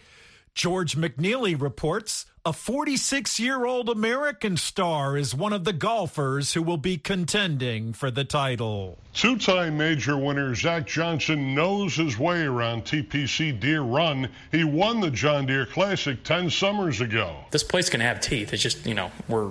George 0.55 0.97
McNeely 0.97 1.61
reports 1.61 2.25
a 2.49 2.53
46 2.55 3.39
year 3.39 3.67
old 3.67 3.91
American 3.91 4.57
star 4.57 5.19
is 5.19 5.35
one 5.35 5.53
of 5.53 5.65
the 5.65 5.73
golfers 5.75 6.55
who 6.55 6.63
will 6.63 6.79
be 6.79 6.97
contending 6.97 7.93
for 7.93 8.11
the 8.11 8.25
title. 8.25 8.97
Two 9.13 9.37
time 9.37 9.77
major 9.77 10.17
winner 10.17 10.55
Zach 10.55 10.87
Johnson 10.87 11.55
knows 11.55 11.97
his 11.97 12.19
way 12.19 12.45
around 12.45 12.87
TPC 12.87 13.61
Deer 13.61 13.83
Run. 13.83 14.31
He 14.51 14.65
won 14.65 15.01
the 15.01 15.11
John 15.11 15.45
Deere 15.45 15.67
Classic 15.67 16.25
10 16.25 16.49
summers 16.49 17.03
ago. 17.03 17.37
This 17.51 17.63
place 17.63 17.91
can 17.91 18.01
have 18.01 18.19
teeth. 18.23 18.55
It's 18.55 18.63
just, 18.63 18.87
you 18.87 18.95
know, 18.95 19.11
we're 19.29 19.51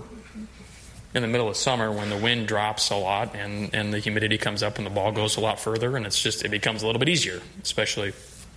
in 1.13 1.21
the 1.21 1.27
middle 1.27 1.49
of 1.49 1.55
summer 1.55 1.91
when 1.91 2.09
the 2.09 2.17
wind 2.17 2.47
drops 2.47 2.89
a 2.89 2.95
lot 2.95 3.35
and, 3.35 3.75
and 3.75 3.93
the 3.93 3.99
humidity 3.99 4.39
comes 4.39 4.63
up 4.63 4.79
and 4.79 4.87
the 4.87 4.91
ball 4.91 5.11
goes 5.11 5.37
a 5.37 5.39
lot 5.39 5.59
further 5.59 5.95
and 5.97 6.07
it's 6.07 6.19
just, 6.19 6.43
it 6.43 6.49
becomes 6.49 6.81
a 6.81 6.87
little 6.87 6.99
bit 6.99 7.09
easier, 7.09 7.41
especially 7.61 8.13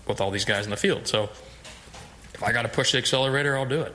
with 0.09 0.19
all 0.19 0.31
these 0.31 0.47
guys 0.47 0.65
in 0.65 0.71
the 0.71 0.79
field. 0.79 1.07
So 1.07 1.25
if 2.33 2.43
I 2.43 2.53
got 2.53 2.63
to 2.63 2.69
push 2.69 2.93
the 2.93 2.99
accelerator, 2.99 3.55
I'll 3.55 3.67
do 3.67 3.83
it. 3.83 3.95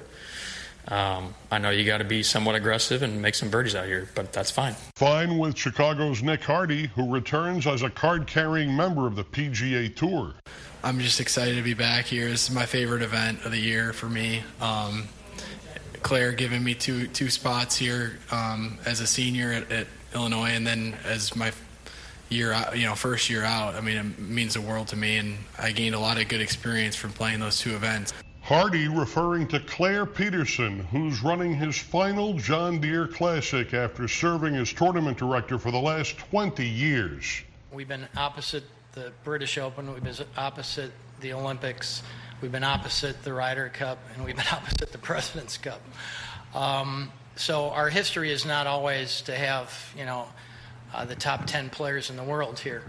Um, 0.88 1.34
I 1.52 1.58
know 1.58 1.72
you 1.72 1.84
got 1.84 1.98
to 1.98 2.04
be 2.04 2.22
somewhat 2.22 2.56
aggressive 2.56 3.02
and 3.02 3.22
make 3.22 3.34
some 3.34 3.50
birdies 3.50 3.74
out 3.76 3.86
here, 3.86 4.10
but 4.14 4.32
that's 4.32 4.52
fine. 4.52 4.76
Fine 4.96 5.38
with 5.38 5.58
Chicago's 5.58 6.22
Nick 6.22 6.44
Hardy, 6.44 6.88
who 6.88 7.12
returns 7.12 7.66
as 7.66 7.82
a 7.82 7.90
card 7.90 8.28
carrying 8.28 8.76
member 8.76 9.08
of 9.08 9.16
the 9.16 9.24
PGA 9.24 9.96
Tour. 9.96 10.34
I'm 10.84 11.00
just 11.00 11.20
excited 11.20 11.56
to 11.56 11.64
be 11.64 11.74
back 11.74 12.06
here. 12.06 12.30
This 12.30 12.48
is 12.48 12.54
my 12.54 12.68
favorite 12.68 13.02
event 13.02 13.44
of 13.44 13.52
the 13.52 13.60
year 13.60 13.94
for 13.94 14.08
me. 14.08 14.44
Um, 14.62 15.08
Clair 16.04 16.34
giving 16.34 16.64
me 16.64 16.76
two 16.76 17.08
two 17.08 17.32
spots 17.32 17.76
here 17.76 18.20
um, 18.32 18.78
as 18.86 19.00
a 19.00 19.08
senior 19.08 19.52
at, 19.52 19.72
at, 19.72 19.88
Illinois, 20.14 20.52
and 20.52 20.66
then 20.66 20.96
as 21.04 21.36
my 21.36 21.52
year 22.30 22.54
out, 22.54 22.78
you 22.78 22.86
know, 22.86 22.96
first 22.96 23.30
year 23.30 23.44
out. 23.44 23.76
I 23.76 23.82
mean, 23.82 23.98
it 23.98 24.20
means 24.20 24.54
the 24.54 24.62
world 24.62 24.88
to 24.90 24.96
me, 24.96 25.18
and 25.18 25.38
I 25.60 25.72
gained 25.72 25.94
a 25.96 26.00
lot 26.00 26.22
of 26.22 26.28
good 26.28 26.40
experience 26.40 26.96
from 26.96 27.12
playing 27.12 27.40
those 27.40 27.60
two 27.60 27.76
events. 27.76 28.14
Hardy 28.46 28.88
referring 28.88 29.48
to 29.48 29.60
Clair 29.60 30.06
Peterson, 30.06 30.82
who's 30.92 31.24
running 31.24 31.56
his 31.56 31.80
final 31.80 32.34
John 32.34 32.80
Deere 32.80 33.08
Classic 33.08 33.74
after 33.74 34.08
serving 34.08 34.56
as 34.56 34.72
tournament 34.72 35.18
director 35.18 35.58
for 35.58 35.72
the 35.72 35.80
last 35.80 36.20
20 36.20 36.64
years. 36.64 37.42
We've 37.74 37.88
been 37.88 38.08
opposite 38.16 38.66
the 38.92 39.12
British 39.24 39.58
Open, 39.58 39.92
we've 39.92 40.04
been 40.04 40.14
opposite 40.38 40.92
the 41.22 41.34
Olympics, 41.34 42.04
we've 42.40 42.52
been 42.52 42.64
opposite 42.64 43.24
the 43.24 43.34
Ryder 43.34 43.70
Cup, 43.70 43.98
and 44.14 44.24
we've 44.24 44.36
been 44.36 44.46
opposite 44.52 44.92
the 44.92 45.00
President's 45.00 45.58
Cup. 45.58 45.82
Um, 46.54 47.12
so 47.36 47.72
our 47.72 47.90
history 47.90 48.32
is 48.32 48.46
not 48.46 48.68
always 48.68 49.24
to 49.24 49.36
have, 49.36 49.92
you 49.98 50.06
know, 50.06 50.28
uh, 50.94 51.04
the 51.04 51.16
top 51.16 51.48
10 51.48 51.72
players 51.72 52.12
in 52.12 52.16
the 52.16 52.24
world 52.24 52.60
here. 52.60 52.84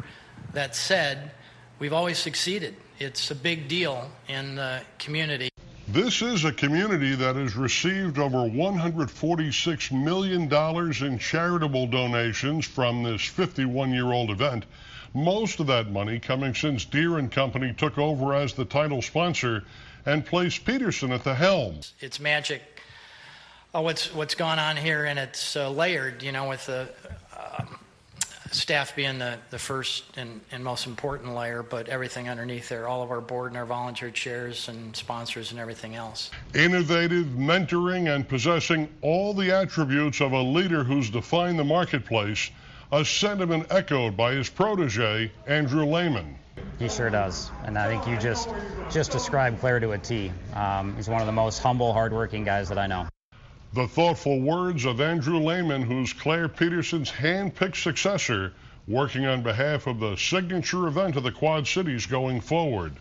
That 0.53 0.77
said, 0.77 1.31
we've 1.79 1.95
always 1.95 2.19
succeeded. 2.19 2.77
It's 2.99 3.31
a 3.31 3.35
big 3.35 3.69
deal 3.69 4.11
in 4.29 4.55
the 4.55 4.81
community. 4.99 5.51
This 5.89 6.23
is 6.23 6.45
a 6.45 6.53
community 6.53 7.15
that 7.15 7.37
has 7.37 7.55
received 7.55 8.19
over 8.19 8.39
$146 8.39 9.93
million 9.93 11.13
in 11.13 11.19
charitable 11.19 11.87
donations 11.89 12.65
from 12.65 13.03
this 13.03 13.23
51 13.23 13.93
year 13.93 14.13
old 14.13 14.31
event. 14.31 14.65
Most 15.13 15.61
of 15.61 15.67
that 15.67 15.91
money 15.91 16.19
coming 16.19 16.55
since 16.55 16.87
Deere 16.87 17.19
and 17.19 17.31
Company 17.31 17.75
took 17.75 17.99
over 17.99 18.35
as 18.35 18.55
the 18.55 18.65
title 18.65 19.03
sponsor 19.03 19.65
and 20.07 20.25
placed 20.25 20.65
Peterson 20.65 21.13
at 21.13 21.23
the 21.23 21.35
helm. 21.35 21.81
It's 22.01 22.19
magic. 22.19 22.63
Oh, 23.75 23.83
what's 23.83 24.15
what's 24.15 24.35
gone 24.35 24.59
on 24.59 24.77
here, 24.77 25.05
and 25.05 25.19
it's 25.19 25.55
uh, 25.55 25.69
layered, 25.71 26.23
you 26.23 26.33
know, 26.33 26.49
with 26.49 26.65
the 26.65 26.89
staff 28.51 28.95
being 28.97 29.19
the, 29.19 29.39
the 29.51 29.59
first 29.59 30.05
and, 30.17 30.41
and 30.51 30.63
most 30.63 30.87
important 30.87 31.35
layer, 31.35 31.63
but 31.63 31.89
everything 31.89 32.29
underneath 32.29 32.69
there, 32.69 32.89
all 32.89 33.03
of 33.03 33.11
our 33.11 33.21
board 33.21 33.51
and 33.53 33.59
our 33.59 33.67
volunteer 33.67 34.11
chairs 34.11 34.69
and 34.69 34.95
sponsors 34.95 35.51
and 35.51 35.61
everything 35.61 35.95
else. 35.95 36.31
Innovative, 36.55 37.27
mentoring, 37.27 38.15
and 38.15 38.29
possessing 38.29 38.89
all 39.03 39.35
the 39.35 39.51
attributes 39.51 40.21
of 40.21 40.33
a 40.33 40.43
leader 40.43 40.85
who's 40.85 41.11
defined 41.11 41.59
the 41.59 41.65
marketplace, 41.65 42.51
a 42.93 43.05
sentiment 43.05 43.67
echoed 43.71 44.17
by 44.17 44.33
his 44.33 44.49
protege, 44.49 45.31
Andrew 45.47 45.85
Lehman. 45.85 46.37
He 46.79 46.89
sure 46.89 47.11
does, 47.11 47.51
and 47.65 47.79
I 47.79 47.89
think 47.89 48.07
you 48.07 48.19
just 48.19 48.49
just 48.91 49.11
described 49.11 49.61
Clair 49.61 49.81
to 49.81 49.93
a 49.93 49.99
T. 49.99 50.31
Um, 50.55 50.95
he's 50.97 51.09
one 51.09 51.21
of 51.21 51.27
the 51.27 51.33
most 51.33 51.59
humble, 51.59 51.93
hardworking 51.93 52.45
guys 52.45 52.69
that 52.69 52.79
I 52.79 52.87
know. 52.87 53.07
The 53.73 53.89
thoughtful 53.89 54.41
words 54.41 54.85
of 54.85 55.01
Andrew 55.01 55.39
Lehman, 55.39 55.83
who's 55.83 56.13
Clair 56.13 56.49
Peterson's 56.49 57.11
hand-picked 57.11 57.77
successor, 57.77 58.53
working 58.89 59.27
on 59.27 59.43
behalf 59.43 59.87
of 59.87 60.01
the 60.01 60.17
signature 60.17 60.87
event 60.87 61.17
of 61.17 61.25
the 61.25 61.33
Quad 61.33 61.67
Cities 61.67 62.07
going 62.07 62.41
forward. 62.41 62.95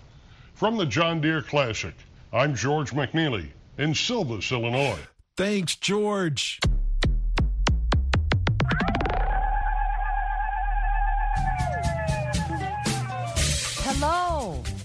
From 0.54 0.78
the 0.78 0.86
John 0.86 1.22
Deere 1.22 1.42
Classic, 1.42 1.94
I'm 2.34 2.56
George 2.56 2.92
McNeely 2.92 3.50
in 3.78 3.94
Silvis, 3.94 4.52
Illinois. 4.52 5.00
Thanks, 5.38 5.76
George. 5.76 6.60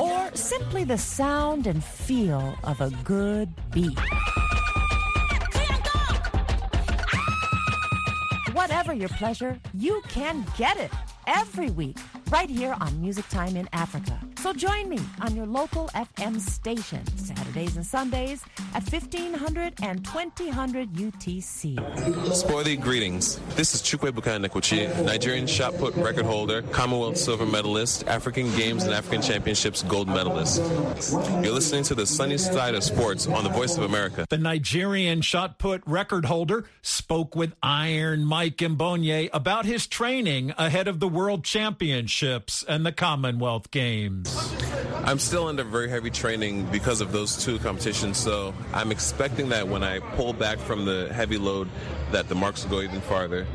Or 0.00 0.30
simply 0.34 0.84
the 0.84 0.98
sound 0.98 1.66
and 1.66 1.82
feel 1.82 2.56
of 2.64 2.80
a 2.80 2.90
good 3.04 3.48
beat. 3.70 3.98
Whatever 8.52 8.92
your 8.92 9.10
pleasure, 9.10 9.58
you 9.74 10.02
can 10.08 10.44
get 10.56 10.76
it 10.76 10.90
every 11.26 11.70
week 11.70 11.98
right 12.30 12.50
here 12.50 12.76
on 12.80 13.00
Music 13.00 13.26
Time 13.28 13.56
in 13.56 13.68
Africa. 13.72 14.18
So 14.38 14.52
join 14.52 14.88
me 14.88 14.98
on 15.20 15.34
your 15.34 15.46
local 15.46 15.88
FM 15.94 16.38
station 16.38 17.04
Saturdays 17.16 17.76
and 17.76 17.84
Sundays 17.84 18.44
at 18.74 18.82
1500 18.90 19.74
and 19.82 20.04
2000 20.04 20.88
UTC. 20.90 22.34
Sporty 22.34 22.76
greetings. 22.76 23.38
This 23.56 23.74
is 23.74 23.82
Chukwuebuka 23.82 24.38
Enekwechi, 24.38 25.04
Nigerian 25.04 25.46
shot 25.46 25.76
put 25.78 25.94
record 25.96 26.26
holder, 26.26 26.62
Commonwealth 26.62 27.16
silver 27.16 27.46
medalist, 27.46 28.06
African 28.06 28.54
Games 28.56 28.84
and 28.84 28.92
African 28.92 29.22
Championships 29.22 29.82
gold 29.82 30.08
medalist. 30.08 30.62
You're 31.42 31.52
listening 31.52 31.84
to 31.84 31.94
the 31.94 32.06
sunny 32.06 32.38
side 32.38 32.74
of 32.74 32.84
sports 32.84 33.26
on 33.26 33.42
the 33.44 33.50
Voice 33.50 33.76
of 33.76 33.84
America. 33.84 34.26
The 34.28 34.38
Nigerian 34.38 35.22
shot 35.22 35.58
put 35.58 35.82
record 35.86 36.26
holder 36.26 36.64
spoke 36.82 37.34
with 37.34 37.54
Iron 37.62 38.24
Mike 38.24 38.56
Mbonye 38.58 39.30
about 39.32 39.64
his 39.64 39.86
training 39.86 40.52
ahead 40.58 40.88
of 40.88 41.00
the 41.00 41.08
World 41.08 41.44
Championships 42.18 42.64
and 42.64 42.84
the 42.84 42.90
Commonwealth 42.90 43.70
Games. 43.70 44.52
I'm 45.04 45.20
still 45.20 45.46
under 45.46 45.62
very 45.62 45.88
heavy 45.88 46.10
training 46.10 46.66
because 46.66 47.00
of 47.00 47.12
those 47.12 47.36
two 47.36 47.60
competitions, 47.60 48.18
so 48.18 48.52
I'm 48.72 48.90
expecting 48.90 49.50
that 49.50 49.68
when 49.68 49.84
I 49.84 50.00
pull 50.00 50.32
back 50.32 50.58
from 50.58 50.84
the 50.84 51.12
heavy 51.12 51.38
load, 51.38 51.68
that 52.10 52.28
the 52.28 52.34
marks 52.34 52.64
will 52.64 52.70
go 52.70 52.82
even 52.82 53.00
farther. 53.02 53.46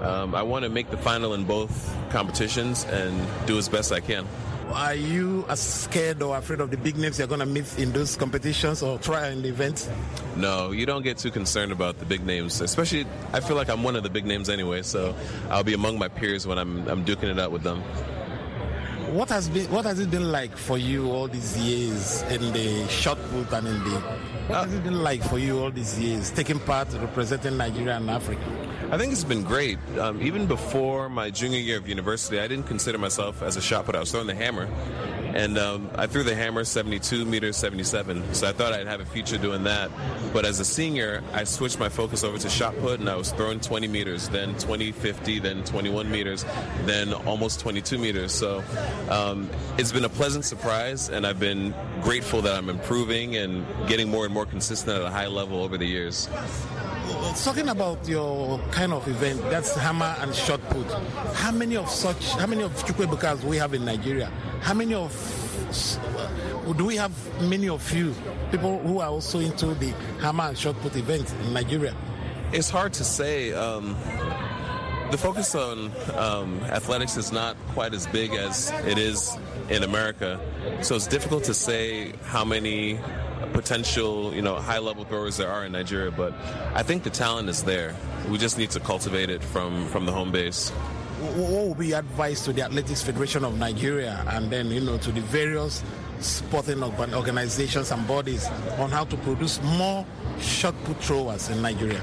Um, 0.00 0.34
I 0.34 0.42
want 0.42 0.64
to 0.64 0.68
make 0.68 0.90
the 0.90 0.96
final 0.96 1.34
in 1.34 1.44
both 1.44 1.94
competitions 2.10 2.84
and 2.86 3.24
do 3.46 3.56
as 3.56 3.68
best 3.68 3.92
I 3.92 4.00
can. 4.00 4.26
Are 4.72 4.94
you 4.94 5.44
scared 5.54 6.22
or 6.22 6.36
afraid 6.36 6.60
of 6.60 6.70
the 6.70 6.76
big 6.76 6.96
names 6.96 7.18
you're 7.18 7.28
going 7.28 7.40
to 7.40 7.46
meet 7.46 7.78
in 7.78 7.92
those 7.92 8.16
competitions 8.16 8.82
or 8.82 8.98
the 8.98 9.48
events? 9.48 9.88
No, 10.36 10.70
you 10.72 10.86
don't 10.86 11.02
get 11.02 11.18
too 11.18 11.30
concerned 11.30 11.72
about 11.72 11.98
the 11.98 12.04
big 12.04 12.24
names. 12.24 12.60
Especially, 12.60 13.06
I 13.32 13.40
feel 13.40 13.56
like 13.56 13.68
I'm 13.68 13.82
one 13.82 13.96
of 13.96 14.02
the 14.02 14.10
big 14.10 14.24
names 14.26 14.48
anyway, 14.48 14.82
so 14.82 15.14
I'll 15.50 15.64
be 15.64 15.74
among 15.74 15.98
my 15.98 16.08
peers 16.08 16.46
when 16.46 16.58
I'm, 16.58 16.86
I'm 16.88 17.04
duking 17.04 17.30
it 17.30 17.38
out 17.38 17.50
with 17.50 17.62
them. 17.62 17.82
what 19.12 19.30
has 19.30 19.48
been 19.48 19.70
what 19.70 19.86
has 19.86 19.98
it 20.00 20.10
been 20.10 20.30
like 20.30 20.54
for 20.54 20.76
you 20.76 21.10
all 21.10 21.26
these 21.28 21.56
years 21.56 22.22
in 22.30 22.52
the 22.52 22.86
shot 22.88 23.16
put 23.30 23.50
and 23.54 23.66
in 23.66 23.78
the 23.84 24.00
what 24.48 24.56
uh, 24.56 24.64
has 24.64 24.74
it 24.74 24.84
been 24.84 25.02
like 25.02 25.22
for 25.22 25.38
you 25.38 25.58
all 25.58 25.70
these 25.70 25.98
years 25.98 26.30
taking 26.30 26.58
part 26.60 26.92
representing 26.94 27.56
Nigeria 27.56 27.96
and 27.96 28.10
Africa? 28.10 28.67
I 28.90 28.96
think 28.96 29.12
it's 29.12 29.22
been 29.22 29.42
great. 29.42 29.78
Um, 29.98 30.22
even 30.22 30.46
before 30.46 31.10
my 31.10 31.28
junior 31.28 31.58
year 31.58 31.76
of 31.76 31.86
university, 31.86 32.40
I 32.40 32.48
didn't 32.48 32.66
consider 32.66 32.96
myself 32.96 33.42
as 33.42 33.58
a 33.58 33.60
shot 33.60 33.84
put. 33.84 33.94
I 33.94 34.00
was 34.00 34.10
throwing 34.10 34.26
the 34.26 34.34
hammer, 34.34 34.66
and 35.34 35.58
um, 35.58 35.90
I 35.94 36.06
threw 36.06 36.22
the 36.22 36.34
hammer 36.34 36.64
72 36.64 37.26
meters, 37.26 37.58
77. 37.58 38.32
So 38.32 38.48
I 38.48 38.52
thought 38.52 38.72
I'd 38.72 38.86
have 38.86 39.00
a 39.00 39.04
future 39.04 39.36
doing 39.36 39.64
that. 39.64 39.90
But 40.32 40.46
as 40.46 40.58
a 40.58 40.64
senior, 40.64 41.22
I 41.34 41.44
switched 41.44 41.78
my 41.78 41.90
focus 41.90 42.24
over 42.24 42.38
to 42.38 42.48
shot 42.48 42.78
put, 42.78 42.98
and 42.98 43.10
I 43.10 43.16
was 43.16 43.30
throwing 43.32 43.60
20 43.60 43.88
meters, 43.88 44.30
then 44.30 44.56
20, 44.56 44.92
50, 44.92 45.38
then 45.38 45.64
21 45.64 46.10
meters, 46.10 46.46
then 46.86 47.12
almost 47.12 47.60
22 47.60 47.98
meters. 47.98 48.32
So 48.32 48.64
um, 49.10 49.50
it's 49.76 49.92
been 49.92 50.06
a 50.06 50.08
pleasant 50.08 50.46
surprise, 50.46 51.10
and 51.10 51.26
I've 51.26 51.38
been 51.38 51.74
grateful 52.00 52.40
that 52.40 52.54
I'm 52.54 52.70
improving 52.70 53.36
and 53.36 53.66
getting 53.86 54.08
more 54.08 54.24
and 54.24 54.32
more 54.32 54.46
consistent 54.46 54.96
at 54.96 55.02
a 55.02 55.10
high 55.10 55.26
level 55.26 55.62
over 55.62 55.76
the 55.76 55.86
years. 55.86 56.26
Talking 57.44 57.68
about 57.68 58.06
your 58.08 58.58
kind 58.70 58.92
of 58.92 59.06
event, 59.08 59.40
that's 59.50 59.74
hammer 59.76 60.14
and 60.20 60.34
shot 60.34 60.60
put. 60.70 60.86
How 61.34 61.50
many 61.52 61.76
of 61.76 61.88
such, 61.88 62.32
how 62.32 62.46
many 62.46 62.62
of 62.62 62.72
Chukwuebukas 62.84 63.44
we 63.44 63.56
have 63.56 63.74
in 63.74 63.84
Nigeria? 63.84 64.30
How 64.60 64.74
many 64.74 64.94
of, 64.94 65.12
do 66.76 66.84
we 66.84 66.96
have 66.96 67.12
many 67.48 67.68
of 67.68 67.90
you, 67.92 68.14
people 68.50 68.78
who 68.80 69.00
are 69.00 69.08
also 69.08 69.38
into 69.38 69.74
the 69.74 69.90
hammer 70.20 70.44
and 70.44 70.58
shot 70.58 70.76
put 70.80 70.96
event 70.96 71.32
in 71.44 71.54
Nigeria? 71.54 71.94
It's 72.52 72.70
hard 72.70 72.92
to 72.94 73.04
say. 73.04 73.52
Um, 73.52 73.96
the 75.10 75.16
focus 75.18 75.54
on 75.54 75.90
um, 76.16 76.60
athletics 76.64 77.16
is 77.16 77.32
not 77.32 77.56
quite 77.68 77.94
as 77.94 78.06
big 78.08 78.34
as 78.34 78.70
it 78.86 78.98
is 78.98 79.34
in 79.70 79.82
America, 79.82 80.38
so 80.82 80.96
it's 80.96 81.06
difficult 81.06 81.44
to 81.44 81.54
say 81.54 82.12
how 82.24 82.44
many 82.44 82.98
potential, 83.52 84.34
you 84.34 84.42
know, 84.42 84.56
high-level 84.56 85.04
throwers 85.04 85.36
there 85.36 85.50
are 85.50 85.64
in 85.64 85.72
Nigeria. 85.72 86.10
But 86.10 86.34
I 86.74 86.82
think 86.82 87.02
the 87.02 87.10
talent 87.10 87.48
is 87.48 87.62
there. 87.62 87.94
We 88.30 88.38
just 88.38 88.58
need 88.58 88.70
to 88.70 88.80
cultivate 88.80 89.30
it 89.30 89.42
from 89.42 89.86
from 89.88 90.06
the 90.06 90.12
home 90.12 90.30
base. 90.30 90.70
What 90.70 91.68
would 91.68 91.78
be 91.78 91.92
advice 91.92 92.44
to 92.44 92.52
the 92.52 92.62
Athletics 92.62 93.02
Federation 93.02 93.44
of 93.44 93.58
Nigeria, 93.58 94.24
and 94.28 94.50
then 94.50 94.68
you 94.68 94.80
know 94.80 94.98
to 94.98 95.10
the 95.10 95.20
various 95.20 95.82
sporting 96.20 96.82
organizations 96.82 97.90
and 97.90 98.06
bodies 98.06 98.46
on 98.78 98.90
how 98.90 99.04
to 99.04 99.16
produce 99.18 99.60
more 99.62 100.04
shot 100.40 100.74
put 100.84 100.96
throwers 101.02 101.48
in 101.50 101.62
Nigeria? 101.62 102.02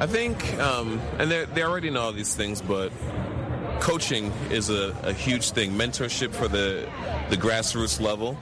I 0.00 0.06
think, 0.06 0.54
um, 0.58 1.00
and 1.18 1.30
they 1.30 1.62
already 1.62 1.90
know 1.90 2.02
all 2.02 2.12
these 2.12 2.34
things, 2.34 2.62
but 2.62 2.92
coaching 3.80 4.32
is 4.50 4.70
a, 4.70 4.96
a, 5.02 5.12
huge 5.12 5.50
thing. 5.50 5.72
Mentorship 5.72 6.32
for 6.32 6.48
the 6.48 6.88
the 7.30 7.36
grassroots 7.36 8.00
level 8.00 8.38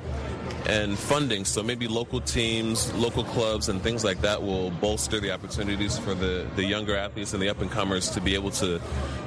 and 0.67 0.99
funding. 0.99 1.45
So 1.45 1.63
maybe 1.63 1.87
local 1.87 2.21
teams, 2.21 2.93
local 2.95 3.25
clubs, 3.25 3.69
and 3.69 3.81
things 3.81 4.05
like 4.05 4.21
that 4.21 4.43
will 4.43 4.71
bolster 4.71 5.21
the 5.21 5.33
opportunities 5.33 5.99
for 5.99 6.15
the, 6.15 6.47
the 6.57 6.65
younger 6.65 6.97
athletes 6.97 7.33
and 7.33 7.43
the 7.43 7.49
up 7.49 7.61
and 7.61 7.71
comers 7.71 8.11
to 8.11 8.21
be 8.21 8.35
able 8.35 8.51
to 8.51 8.81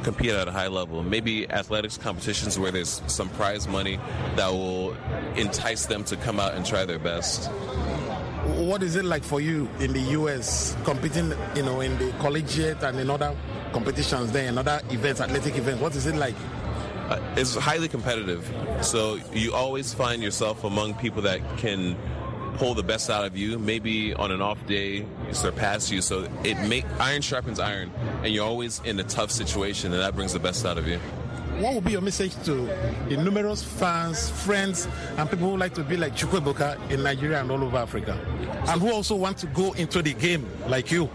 compete 0.03 0.31
at 0.31 0.47
a 0.47 0.51
high 0.51 0.67
level. 0.67 1.01
Maybe 1.01 1.49
athletics 1.49 1.97
competitions 1.97 2.59
where 2.59 2.71
there's 2.71 3.01
some 3.07 3.29
prize 3.29 3.67
money 3.67 3.99
that 4.35 4.49
will 4.49 4.95
entice 5.35 5.85
them 5.85 6.03
to 6.05 6.17
come 6.17 6.39
out 6.39 6.53
and 6.55 6.65
try 6.65 6.85
their 6.85 6.99
best. 6.99 7.49
What 8.57 8.83
is 8.83 8.95
it 8.95 9.05
like 9.05 9.23
for 9.23 9.39
you 9.39 9.69
in 9.79 9.93
the 9.93 9.99
U.S. 9.99 10.75
competing, 10.83 11.33
you 11.55 11.63
know, 11.63 11.81
in 11.81 11.97
the 11.97 12.11
collegiate 12.19 12.83
and 12.83 12.99
in 12.99 13.09
other 13.09 13.35
competitions 13.71 14.31
there, 14.31 14.47
and 14.47 14.59
other 14.59 14.81
events, 14.89 15.21
athletic 15.21 15.57
events? 15.57 15.81
What 15.81 15.95
is 15.95 16.05
it 16.05 16.15
like? 16.15 16.35
Uh, 17.09 17.19
is 17.37 17.55
highly 17.55 17.87
competitive. 17.87 18.49
So 18.81 19.19
you 19.33 19.53
always 19.53 19.93
find 19.93 20.21
yourself 20.21 20.63
among 20.63 20.93
people 20.95 21.21
that 21.23 21.41
can 21.57 21.97
pull 22.55 22.73
the 22.73 22.83
best 22.83 23.09
out 23.09 23.25
of 23.25 23.37
you. 23.37 23.57
Maybe 23.57 24.13
on 24.13 24.31
an 24.31 24.41
off 24.41 24.63
day, 24.67 25.05
surpass 25.31 25.89
you. 25.89 26.01
So 26.01 26.27
it 26.43 26.59
make 26.67 26.85
iron 26.99 27.21
sharpens 27.21 27.59
iron, 27.59 27.91
and 28.23 28.33
you're 28.33 28.45
always 28.45 28.81
in 28.83 28.99
a 28.99 29.03
tough 29.03 29.31
situation, 29.31 29.93
and 29.93 30.01
that 30.01 30.15
brings 30.15 30.33
the 30.33 30.39
best 30.39 30.65
out 30.65 30.77
of 30.77 30.87
you. 30.87 30.99
What 31.59 31.73
would 31.75 31.83
be 31.83 31.91
your 31.91 32.01
message 32.01 32.33
to 32.45 32.53
the 33.09 33.17
numerous 33.17 33.61
fans, 33.61 34.29
friends, 34.29 34.87
and 35.17 35.29
people 35.29 35.49
who 35.49 35.57
like 35.57 35.73
to 35.73 35.83
be 35.83 35.97
like 35.97 36.15
Chukwuebuka 36.15 36.89
in 36.89 37.03
Nigeria 37.03 37.41
and 37.41 37.51
all 37.51 37.61
over 37.61 37.77
Africa, 37.77 38.17
and 38.67 38.81
who 38.81 38.93
also 38.93 39.15
want 39.15 39.37
to 39.39 39.47
go 39.47 39.73
into 39.73 40.01
the 40.01 40.13
game 40.13 40.45
like 40.67 40.89
you? 40.89 41.09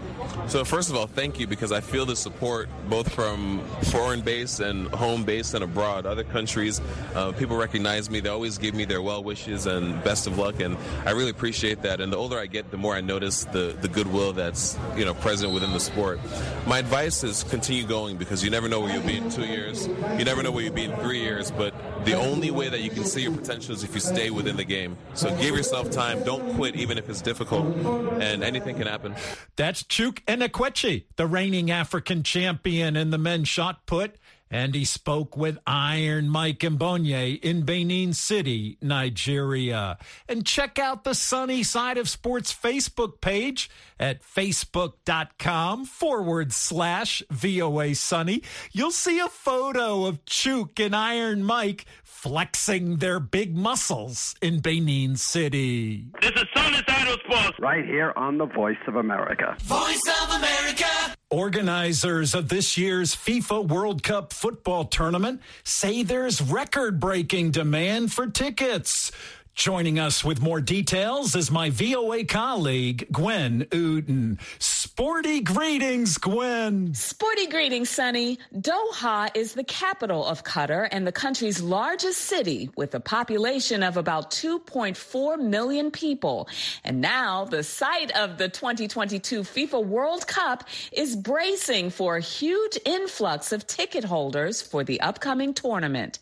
So 0.47 0.63
first 0.63 0.89
of 0.89 0.95
all, 0.95 1.07
thank 1.07 1.39
you 1.39 1.47
because 1.47 1.71
I 1.71 1.81
feel 1.81 2.05
the 2.05 2.15
support 2.15 2.69
both 2.87 3.11
from 3.11 3.61
foreign 3.85 4.21
base 4.21 4.59
and 4.59 4.87
home 4.89 5.23
base 5.23 5.53
and 5.53 5.63
abroad, 5.63 6.05
other 6.05 6.23
countries. 6.23 6.81
Uh, 7.13 7.31
people 7.31 7.57
recognize 7.57 8.09
me; 8.09 8.19
they 8.19 8.29
always 8.29 8.57
give 8.57 8.75
me 8.75 8.85
their 8.85 9.01
well 9.01 9.23
wishes 9.23 9.65
and 9.65 10.03
best 10.03 10.27
of 10.27 10.37
luck, 10.37 10.59
and 10.59 10.77
I 11.05 11.11
really 11.11 11.31
appreciate 11.31 11.81
that. 11.81 11.99
And 11.99 12.13
the 12.13 12.17
older 12.17 12.37
I 12.37 12.45
get, 12.45 12.71
the 12.71 12.77
more 12.77 12.95
I 12.95 13.01
notice 13.01 13.45
the 13.45 13.75
the 13.81 13.87
goodwill 13.87 14.33
that's 14.33 14.77
you 14.95 15.05
know 15.05 15.13
present 15.15 15.53
within 15.53 15.73
the 15.73 15.79
sport. 15.79 16.19
My 16.67 16.79
advice 16.79 17.23
is 17.23 17.43
continue 17.43 17.85
going 17.85 18.17
because 18.17 18.43
you 18.43 18.49
never 18.49 18.69
know 18.69 18.79
where 18.81 18.93
you'll 18.93 19.03
be 19.03 19.17
in 19.17 19.29
two 19.29 19.45
years. 19.45 19.87
You 19.87 20.25
never 20.25 20.43
know 20.43 20.51
where 20.51 20.63
you'll 20.63 20.73
be 20.73 20.85
in 20.85 20.95
three 20.97 21.21
years, 21.21 21.51
but 21.51 21.73
the 22.05 22.13
only 22.13 22.51
way 22.51 22.69
that 22.69 22.81
you 22.81 22.89
can 22.89 23.03
see 23.03 23.21
your 23.21 23.31
potential 23.31 23.73
is 23.73 23.83
if 23.83 23.93
you 23.93 23.99
stay 23.99 24.29
within 24.29 24.55
the 24.55 24.63
game. 24.63 24.95
So 25.13 25.29
give 25.37 25.55
yourself 25.55 25.89
time. 25.91 26.23
Don't 26.23 26.55
quit, 26.55 26.75
even 26.75 26.97
if 26.97 27.09
it's 27.09 27.21
difficult, 27.21 27.75
and 28.21 28.43
anything 28.43 28.77
can 28.77 28.87
happen. 28.87 29.15
That's 29.55 29.83
Chuk 29.83 30.23
Enekwechi, 30.25 31.05
the 31.15 31.27
reigning 31.27 31.71
African 31.71 32.23
champion 32.23 32.95
in 32.95 33.09
the 33.09 33.17
men's 33.17 33.47
shot 33.47 33.85
put. 33.85 34.15
And 34.51 34.75
he 34.75 34.85
spoke 34.85 35.35
with 35.35 35.57
Iron 35.65 36.29
Mike 36.29 36.59
Mbonye 36.59 37.41
in 37.41 37.63
Benin 37.63 38.13
City, 38.13 38.77
Nigeria. 38.81 39.97
And 40.29 40.45
check 40.45 40.77
out 40.77 41.03
the 41.03 41.15
Sunny 41.15 41.63
Side 41.63 41.97
of 41.97 42.07
Sports 42.07 42.53
Facebook 42.53 43.21
page 43.21 43.69
at 43.99 44.21
facebook.com 44.21 45.85
forward 45.85 46.53
slash 46.53 47.23
VOA 47.31 47.95
Sunny. 47.95 48.43
You'll 48.71 48.91
see 48.91 49.19
a 49.19 49.27
photo 49.27 50.05
of 50.05 50.23
Chuk 50.25 50.79
and 50.79 50.95
Iron 50.95 51.43
Mike 51.43 51.85
flexing 52.03 52.97
their 52.97 53.19
big 53.19 53.55
muscles 53.55 54.35
in 54.41 54.59
Benin 54.59 55.15
City. 55.15 56.07
This 56.21 56.31
is 56.31 56.45
Sunny 56.55 56.81
Side 56.87 57.07
of 57.07 57.19
Sports. 57.25 57.59
Right 57.59 57.85
here 57.85 58.13
on 58.15 58.37
the 58.37 58.45
Voice 58.45 58.77
of 58.87 58.95
America. 58.95 59.55
Voice 59.59 60.01
of 60.23 60.35
America. 60.35 61.15
Organizers 61.35 62.33
of 62.33 62.47
this 62.47 62.77
year's 62.77 63.13
FIFA 63.13 63.67
World 63.67 64.03
Cup 64.03 64.31
football 64.31 64.85
tournament 64.85 65.41
say 65.65 66.01
there's 66.01 66.41
record 66.41 66.97
breaking 66.97 67.51
demand 67.51 68.13
for 68.13 68.27
tickets. 68.27 69.11
Joining 69.55 69.99
us 69.99 70.21
with 70.21 70.41
more 70.41 70.59
details 70.59 71.33
is 71.33 71.49
my 71.49 71.69
VOA 71.69 72.25
colleague, 72.25 73.07
Gwen 73.09 73.65
Outen. 73.71 74.37
Sporty 74.59 75.39
greetings, 75.39 76.17
Gwen. 76.17 76.93
Sporty 76.93 77.47
greetings, 77.47 77.89
Sunny. 77.89 78.37
Doha 78.53 79.29
is 79.33 79.53
the 79.53 79.63
capital 79.63 80.25
of 80.25 80.43
Qatar 80.43 80.89
and 80.91 81.07
the 81.07 81.13
country's 81.13 81.61
largest 81.61 82.19
city 82.19 82.69
with 82.75 82.93
a 82.95 82.99
population 82.99 83.81
of 83.81 83.95
about 83.95 84.29
2.4 84.29 85.39
million 85.39 85.89
people. 85.89 86.49
And 86.83 86.99
now 86.99 87.45
the 87.45 87.63
site 87.63 88.11
of 88.11 88.37
the 88.37 88.49
2022 88.49 89.41
FIFA 89.43 89.85
World 89.85 90.27
Cup 90.27 90.65
is 90.91 91.15
bracing 91.15 91.91
for 91.91 92.17
a 92.17 92.21
huge 92.21 92.77
influx 92.85 93.53
of 93.53 93.65
ticket 93.65 94.03
holders 94.03 94.61
for 94.61 94.83
the 94.83 94.99
upcoming 94.99 95.53
tournament. 95.53 96.19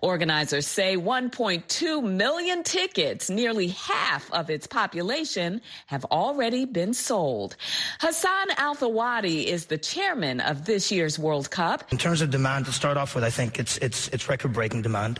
Organizers 0.00 0.66
say 0.66 0.96
1.2 0.96 2.04
million 2.04 2.62
tickets, 2.68 3.30
nearly 3.30 3.68
half 3.68 4.30
of 4.32 4.50
its 4.50 4.66
population, 4.66 5.60
have 5.86 6.04
already 6.06 6.66
been 6.66 6.92
sold. 6.92 7.56
Hassan 8.00 8.50
Al 8.58 8.76
Thawadi 8.76 9.44
is 9.44 9.66
the 9.66 9.78
chairman 9.78 10.40
of 10.40 10.66
this 10.66 10.92
year's 10.92 11.18
World 11.18 11.50
Cup. 11.50 11.90
In 11.90 11.98
terms 11.98 12.20
of 12.20 12.30
demand, 12.30 12.66
to 12.66 12.72
start 12.72 12.96
off 12.98 13.14
with, 13.14 13.24
I 13.24 13.30
think 13.30 13.58
it's 13.58 13.78
it's 13.78 14.08
it's 14.08 14.28
record-breaking 14.28 14.82
demand. 14.82 15.18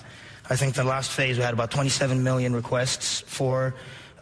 I 0.50 0.56
think 0.56 0.74
the 0.74 0.84
last 0.84 1.10
phase 1.10 1.36
we 1.38 1.42
had 1.42 1.54
about 1.54 1.70
27 1.70 2.22
million 2.22 2.54
requests 2.54 3.22
for. 3.22 3.74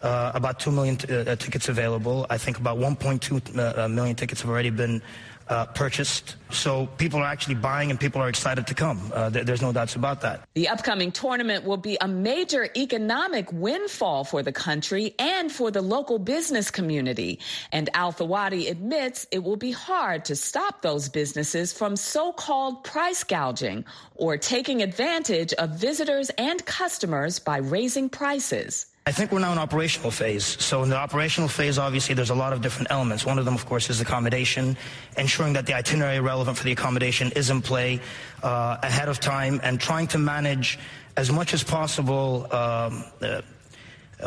Uh, 0.03 0.31
about 0.35 0.59
2 0.59 0.71
million 0.71 0.95
t- 0.95 1.11
uh, 1.11 1.35
tickets 1.37 1.69
available. 1.69 2.27
I 2.29 2.37
think 2.37 2.59
about 2.59 2.77
1.2 2.77 3.57
uh, 3.57 3.87
million 3.87 4.15
tickets 4.15 4.41
have 4.43 4.51
already 4.51 4.69
been 4.69 5.01
uh, 5.49 5.65
purchased. 5.67 6.35
So 6.51 6.87
people 6.97 7.19
are 7.19 7.25
actually 7.25 7.55
buying 7.55 7.89
and 7.89 7.99
people 7.99 8.21
are 8.21 8.29
excited 8.29 8.67
to 8.67 8.73
come. 8.73 9.11
Uh, 9.13 9.29
th- 9.29 9.45
there's 9.45 9.61
no 9.61 9.73
doubts 9.73 9.95
about 9.95 10.21
that. 10.21 10.47
The 10.55 10.69
upcoming 10.69 11.11
tournament 11.11 11.65
will 11.65 11.77
be 11.77 11.97
a 11.99 12.07
major 12.07 12.69
economic 12.75 13.51
windfall 13.51 14.23
for 14.23 14.43
the 14.43 14.51
country 14.51 15.13
and 15.19 15.51
for 15.51 15.71
the 15.71 15.81
local 15.81 16.19
business 16.19 16.71
community. 16.71 17.39
And 17.71 17.89
Al 17.93 18.13
Thawadi 18.13 18.69
admits 18.69 19.27
it 19.31 19.43
will 19.43 19.57
be 19.57 19.71
hard 19.71 20.25
to 20.25 20.35
stop 20.35 20.81
those 20.81 21.09
businesses 21.09 21.73
from 21.73 21.95
so-called 21.95 22.83
price 22.83 23.23
gouging 23.23 23.85
or 24.15 24.37
taking 24.37 24.81
advantage 24.81 25.53
of 25.53 25.71
visitors 25.71 26.29
and 26.37 26.65
customers 26.65 27.39
by 27.39 27.57
raising 27.57 28.09
prices. 28.09 28.85
I 29.07 29.11
think 29.13 29.31
we're 29.31 29.39
now 29.39 29.53
in 29.53 29.57
operational 29.57 30.11
phase. 30.11 30.43
So 30.43 30.83
in 30.83 30.89
the 30.89 30.97
operational 30.97 31.47
phase, 31.47 31.77
obviously, 31.77 32.13
there's 32.13 32.29
a 32.29 32.35
lot 32.35 32.51
of 32.51 32.61
different 32.61 32.91
elements. 32.91 33.25
One 33.25 33.39
of 33.39 33.45
them, 33.45 33.53
of 33.53 33.65
course, 33.65 33.89
is 33.89 34.01
accommodation, 34.01 34.75
ensuring 35.17 35.53
that 35.53 35.65
the 35.65 35.73
itinerary 35.75 36.19
relevant 36.19 36.57
for 36.57 36.65
the 36.65 36.73
accommodation 36.73 37.31
is 37.31 37.49
in 37.49 37.61
play 37.61 38.01
uh, 38.43 38.75
ahead 38.83 39.07
of 39.07 39.21
time, 39.21 39.61
and 39.63 39.79
trying 39.79 40.07
to 40.07 40.17
manage 40.17 40.77
as 41.15 41.31
much 41.31 41.53
as 41.53 41.63
possible. 41.63 42.53
Um, 42.53 43.05
uh, 43.21 43.41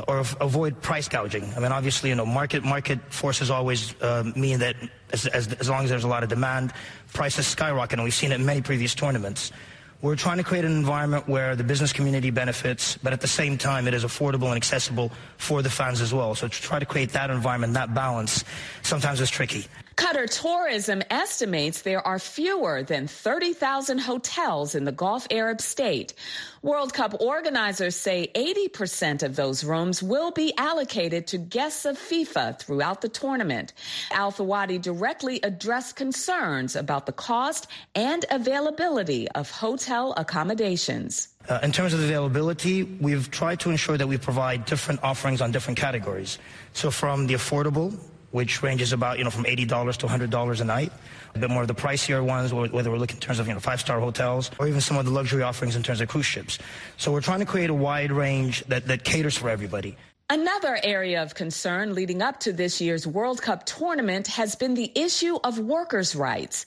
or 0.06 0.20
avoid 0.40 0.80
price 0.80 1.08
gouging. 1.08 1.52
I 1.56 1.60
mean, 1.60 1.72
obviously, 1.72 2.10
you 2.10 2.14
know, 2.14 2.24
market 2.24 2.62
market 2.62 3.00
forces 3.12 3.50
always 3.50 4.00
uh, 4.00 4.22
mean 4.36 4.60
that 4.60 4.76
as, 5.12 5.26
as, 5.26 5.52
as 5.54 5.68
long 5.68 5.82
as 5.82 5.90
there's 5.90 6.04
a 6.04 6.08
lot 6.08 6.22
of 6.22 6.28
demand, 6.28 6.72
prices 7.12 7.48
skyrocket, 7.48 7.98
and 7.98 8.04
we've 8.04 8.14
seen 8.14 8.30
it 8.30 8.38
in 8.38 8.46
many 8.46 8.62
previous 8.62 8.94
tournaments. 8.94 9.50
We're 10.02 10.16
trying 10.16 10.38
to 10.38 10.44
create 10.44 10.64
an 10.64 10.72
environment 10.72 11.28
where 11.28 11.54
the 11.54 11.64
business 11.64 11.92
community 11.92 12.30
benefits, 12.30 12.96
but 13.02 13.12
at 13.12 13.20
the 13.20 13.28
same 13.28 13.58
time, 13.58 13.86
it 13.86 13.92
is 13.92 14.02
affordable 14.02 14.46
and 14.46 14.56
accessible 14.56 15.12
for 15.36 15.60
the 15.60 15.68
fans 15.68 16.00
as 16.00 16.14
well. 16.14 16.34
So 16.34 16.48
to 16.48 16.62
try 16.62 16.78
to 16.78 16.86
create 16.86 17.12
that 17.12 17.28
environment, 17.28 17.74
that 17.74 17.92
balance, 17.92 18.42
sometimes 18.80 19.20
is 19.20 19.28
tricky. 19.28 19.66
Qatar 20.00 20.30
Tourism 20.30 21.02
estimates 21.10 21.82
there 21.82 22.04
are 22.06 22.18
fewer 22.18 22.82
than 22.82 23.06
30,000 23.06 23.98
hotels 23.98 24.74
in 24.74 24.86
the 24.86 24.92
Gulf 24.92 25.26
Arab 25.30 25.60
state. 25.60 26.14
World 26.62 26.94
Cup 26.94 27.20
organizers 27.20 27.96
say 27.96 28.30
80% 28.34 29.22
of 29.22 29.36
those 29.36 29.62
rooms 29.62 30.02
will 30.02 30.30
be 30.30 30.54
allocated 30.56 31.26
to 31.26 31.36
guests 31.36 31.84
of 31.84 31.98
FIFA 31.98 32.58
throughout 32.58 33.02
the 33.02 33.10
tournament. 33.10 33.74
Al 34.10 34.32
Thawadi 34.32 34.80
directly 34.80 35.38
addressed 35.42 35.96
concerns 35.96 36.76
about 36.76 37.04
the 37.04 37.12
cost 37.12 37.66
and 37.94 38.24
availability 38.30 39.28
of 39.32 39.50
hotel 39.50 40.14
accommodations. 40.16 41.28
Uh, 41.46 41.60
in 41.62 41.72
terms 41.72 41.92
of 41.92 42.00
availability, 42.00 42.84
we've 42.84 43.30
tried 43.30 43.60
to 43.60 43.70
ensure 43.70 43.98
that 43.98 44.06
we 44.06 44.16
provide 44.16 44.64
different 44.64 45.02
offerings 45.02 45.42
on 45.42 45.50
different 45.50 45.78
categories. 45.78 46.38
So 46.72 46.90
from 46.90 47.26
the 47.26 47.34
affordable, 47.34 47.94
which 48.30 48.62
ranges 48.62 48.92
about, 48.92 49.18
you 49.18 49.24
know, 49.24 49.30
from 49.30 49.44
$80 49.44 49.96
to 49.98 50.06
$100 50.06 50.60
a 50.60 50.64
night. 50.64 50.92
A 51.34 51.38
bit 51.38 51.50
more 51.50 51.62
of 51.62 51.68
the 51.68 51.74
pricier 51.74 52.24
ones, 52.24 52.52
whether 52.52 52.90
we're 52.90 52.98
looking 52.98 53.16
in 53.16 53.20
terms 53.20 53.38
of, 53.38 53.46
you 53.46 53.54
know, 53.54 53.60
five-star 53.60 54.00
hotels 54.00 54.50
or 54.58 54.66
even 54.68 54.80
some 54.80 54.96
of 54.96 55.04
the 55.04 55.10
luxury 55.10 55.42
offerings 55.42 55.76
in 55.76 55.82
terms 55.82 56.00
of 56.00 56.08
cruise 56.08 56.26
ships. 56.26 56.58
So 56.96 57.12
we're 57.12 57.20
trying 57.20 57.40
to 57.40 57.46
create 57.46 57.70
a 57.70 57.74
wide 57.74 58.12
range 58.12 58.64
that, 58.66 58.86
that 58.86 59.04
caters 59.04 59.36
for 59.36 59.48
everybody. 59.48 59.96
Another 60.28 60.78
area 60.84 61.22
of 61.22 61.34
concern 61.34 61.92
leading 61.92 62.22
up 62.22 62.38
to 62.40 62.52
this 62.52 62.80
year's 62.80 63.04
World 63.04 63.42
Cup 63.42 63.66
tournament 63.66 64.28
has 64.28 64.54
been 64.54 64.74
the 64.74 64.92
issue 64.94 65.38
of 65.42 65.58
workers' 65.58 66.14
rights. 66.14 66.66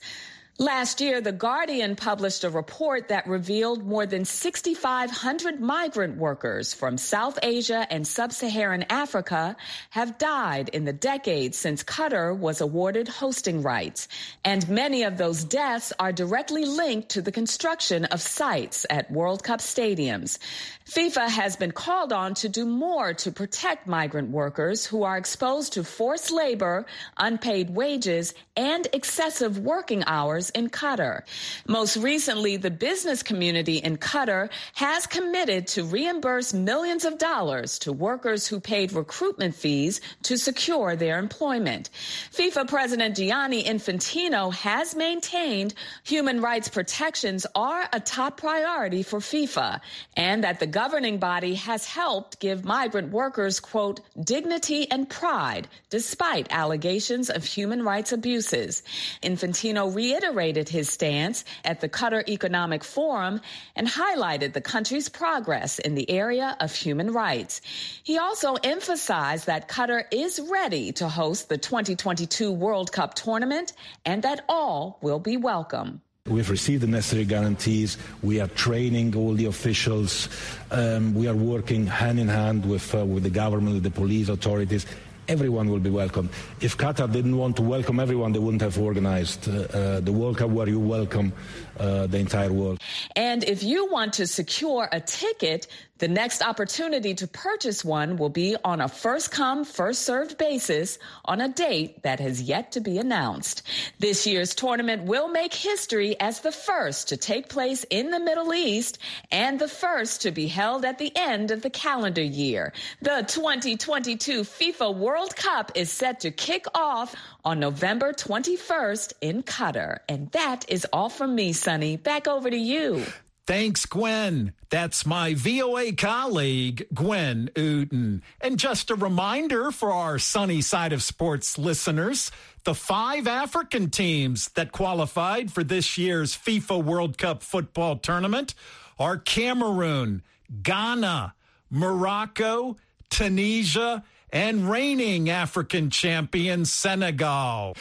Last 0.60 1.00
year, 1.00 1.20
The 1.20 1.32
Guardian 1.32 1.96
published 1.96 2.44
a 2.44 2.48
report 2.48 3.08
that 3.08 3.26
revealed 3.26 3.84
more 3.84 4.06
than 4.06 4.24
6,500 4.24 5.60
migrant 5.60 6.16
workers 6.16 6.72
from 6.72 6.96
South 6.96 7.40
Asia 7.42 7.84
and 7.90 8.06
Sub-Saharan 8.06 8.84
Africa 8.88 9.56
have 9.90 10.16
died 10.16 10.68
in 10.68 10.84
the 10.84 10.92
decades 10.92 11.58
since 11.58 11.82
Qatar 11.82 12.38
was 12.38 12.60
awarded 12.60 13.08
hosting 13.08 13.62
rights. 13.62 14.06
And 14.44 14.68
many 14.68 15.02
of 15.02 15.18
those 15.18 15.42
deaths 15.42 15.92
are 15.98 16.12
directly 16.12 16.64
linked 16.66 17.08
to 17.10 17.22
the 17.22 17.32
construction 17.32 18.04
of 18.04 18.20
sites 18.20 18.86
at 18.88 19.10
World 19.10 19.42
Cup 19.42 19.58
stadiums. 19.58 20.38
FIFA 20.86 21.30
has 21.30 21.56
been 21.56 21.72
called 21.72 22.12
on 22.12 22.34
to 22.34 22.48
do 22.48 22.66
more 22.66 23.14
to 23.14 23.32
protect 23.32 23.86
migrant 23.86 24.30
workers 24.30 24.84
who 24.84 25.02
are 25.02 25.16
exposed 25.16 25.72
to 25.72 25.82
forced 25.82 26.30
labor, 26.30 26.84
unpaid 27.16 27.70
wages, 27.70 28.34
and 28.54 28.86
excessive 28.92 29.58
working 29.58 30.04
hours 30.06 30.50
in 30.50 30.68
Qatar. 30.68 31.22
Most 31.66 31.96
recently, 31.96 32.58
the 32.58 32.70
business 32.70 33.22
community 33.22 33.78
in 33.78 33.96
Qatar 33.96 34.50
has 34.74 35.06
committed 35.06 35.66
to 35.68 35.84
reimburse 35.84 36.52
millions 36.52 37.06
of 37.06 37.16
dollars 37.16 37.78
to 37.80 37.92
workers 37.92 38.46
who 38.46 38.60
paid 38.60 38.92
recruitment 38.92 39.54
fees 39.54 40.02
to 40.24 40.36
secure 40.36 40.96
their 40.96 41.18
employment. 41.18 41.88
FIFA 42.30 42.68
President 42.68 43.16
Gianni 43.16 43.64
Infantino 43.64 44.52
has 44.52 44.94
maintained 44.94 45.72
human 46.02 46.42
rights 46.42 46.68
protections 46.68 47.46
are 47.54 47.88
a 47.92 48.00
top 48.00 48.36
priority 48.36 49.02
for 49.02 49.18
FIFA 49.18 49.80
and 50.16 50.44
that 50.44 50.60
the 50.60 50.73
governing 50.74 51.18
body 51.18 51.54
has 51.54 51.86
helped 51.86 52.40
give 52.40 52.64
migrant 52.64 53.12
workers, 53.12 53.60
quote, 53.60 54.00
dignity 54.20 54.90
and 54.90 55.08
pride 55.08 55.68
despite 55.88 56.48
allegations 56.50 57.30
of 57.30 57.44
human 57.44 57.84
rights 57.84 58.10
abuses. 58.10 58.82
Infantino 59.22 59.94
reiterated 59.94 60.68
his 60.68 60.90
stance 60.90 61.44
at 61.64 61.80
the 61.80 61.88
Qatar 61.88 62.28
Economic 62.28 62.82
Forum 62.82 63.40
and 63.76 63.86
highlighted 63.86 64.52
the 64.52 64.60
country's 64.60 65.08
progress 65.08 65.78
in 65.78 65.94
the 65.94 66.10
area 66.10 66.56
of 66.58 66.74
human 66.74 67.12
rights. 67.12 67.60
He 68.02 68.18
also 68.18 68.54
emphasized 68.54 69.46
that 69.46 69.68
Qatar 69.68 70.06
is 70.10 70.40
ready 70.50 70.90
to 70.94 71.08
host 71.08 71.48
the 71.48 71.56
2022 71.56 72.50
World 72.50 72.90
Cup 72.90 73.14
tournament 73.14 73.74
and 74.04 74.24
that 74.24 74.44
all 74.48 74.98
will 75.00 75.20
be 75.20 75.36
welcome. 75.36 76.02
We've 76.26 76.48
received 76.48 76.82
the 76.82 76.86
necessary 76.86 77.26
guarantees. 77.26 77.98
We 78.22 78.40
are 78.40 78.46
training 78.46 79.14
all 79.14 79.34
the 79.34 79.44
officials. 79.44 80.30
Um, 80.70 81.12
we 81.12 81.28
are 81.28 81.34
working 81.34 81.86
hand 81.86 82.18
in 82.18 82.28
hand 82.28 82.64
with, 82.64 82.94
uh, 82.94 83.04
with 83.04 83.24
the 83.24 83.28
government, 83.28 83.82
the 83.82 83.90
police 83.90 84.30
authorities. 84.30 84.86
Everyone 85.28 85.68
will 85.68 85.80
be 85.80 85.90
welcome. 85.90 86.30
If 86.62 86.78
Qatar 86.78 87.12
didn't 87.12 87.36
want 87.36 87.56
to 87.56 87.62
welcome 87.62 88.00
everyone, 88.00 88.32
they 88.32 88.38
wouldn't 88.38 88.62
have 88.62 88.78
organized 88.78 89.50
uh, 89.50 89.52
uh, 89.52 90.00
the 90.00 90.12
World 90.12 90.38
Cup 90.38 90.48
where 90.48 90.66
you 90.66 90.80
welcome 90.80 91.34
uh, 91.78 92.06
the 92.06 92.16
entire 92.16 92.50
world. 92.50 92.80
And 93.16 93.44
if 93.44 93.62
you 93.62 93.92
want 93.92 94.14
to 94.14 94.26
secure 94.26 94.88
a 94.92 95.00
ticket, 95.00 95.66
the 96.04 96.08
next 96.08 96.42
opportunity 96.42 97.14
to 97.14 97.26
purchase 97.26 97.82
one 97.82 98.18
will 98.18 98.28
be 98.28 98.58
on 98.62 98.82
a 98.82 98.88
first 98.88 99.30
come, 99.30 99.64
first 99.64 100.02
served 100.02 100.36
basis 100.36 100.98
on 101.24 101.40
a 101.40 101.48
date 101.48 102.02
that 102.02 102.20
has 102.20 102.42
yet 102.42 102.72
to 102.72 102.80
be 102.82 102.98
announced. 102.98 103.62
This 104.00 104.26
year's 104.26 104.54
tournament 104.54 105.04
will 105.04 105.28
make 105.28 105.54
history 105.54 106.20
as 106.20 106.40
the 106.40 106.52
first 106.52 107.08
to 107.08 107.16
take 107.16 107.48
place 107.48 107.86
in 107.88 108.10
the 108.10 108.20
Middle 108.20 108.52
East 108.52 108.98
and 109.32 109.58
the 109.58 109.66
first 109.66 110.20
to 110.20 110.30
be 110.30 110.46
held 110.46 110.84
at 110.84 110.98
the 110.98 111.10
end 111.16 111.50
of 111.50 111.62
the 111.62 111.70
calendar 111.70 112.22
year. 112.22 112.74
The 113.00 113.24
2022 113.26 114.42
FIFA 114.42 114.94
World 114.94 115.34
Cup 115.34 115.72
is 115.74 115.90
set 115.90 116.20
to 116.20 116.30
kick 116.30 116.66
off 116.74 117.14
on 117.46 117.60
November 117.60 118.12
21st 118.12 119.14
in 119.22 119.42
Qatar. 119.42 120.00
And 120.06 120.30
that 120.32 120.66
is 120.68 120.86
all 120.92 121.08
from 121.08 121.34
me, 121.34 121.54
Sonny. 121.54 121.96
Back 121.96 122.28
over 122.28 122.50
to 122.50 122.58
you. 122.58 123.06
Thanks, 123.46 123.84
Gwen. 123.84 124.54
That's 124.70 125.04
my 125.04 125.34
VOA 125.34 125.92
colleague, 125.92 126.86
Gwen 126.94 127.50
Outen. 127.58 128.22
And 128.40 128.58
just 128.58 128.90
a 128.90 128.94
reminder 128.94 129.70
for 129.70 129.92
our 129.92 130.18
sunny 130.18 130.62
side 130.62 130.94
of 130.94 131.02
sports 131.02 131.58
listeners 131.58 132.30
the 132.64 132.74
five 132.74 133.28
African 133.28 133.90
teams 133.90 134.48
that 134.54 134.72
qualified 134.72 135.52
for 135.52 135.62
this 135.62 135.98
year's 135.98 136.34
FIFA 136.34 136.82
World 136.82 137.18
Cup 137.18 137.42
football 137.42 137.96
tournament 137.96 138.54
are 138.98 139.18
Cameroon, 139.18 140.22
Ghana, 140.62 141.34
Morocco, 141.68 142.76
Tunisia, 143.10 144.02
and 144.30 144.70
reigning 144.70 145.28
African 145.28 145.90
champion 145.90 146.64
Senegal. 146.64 147.76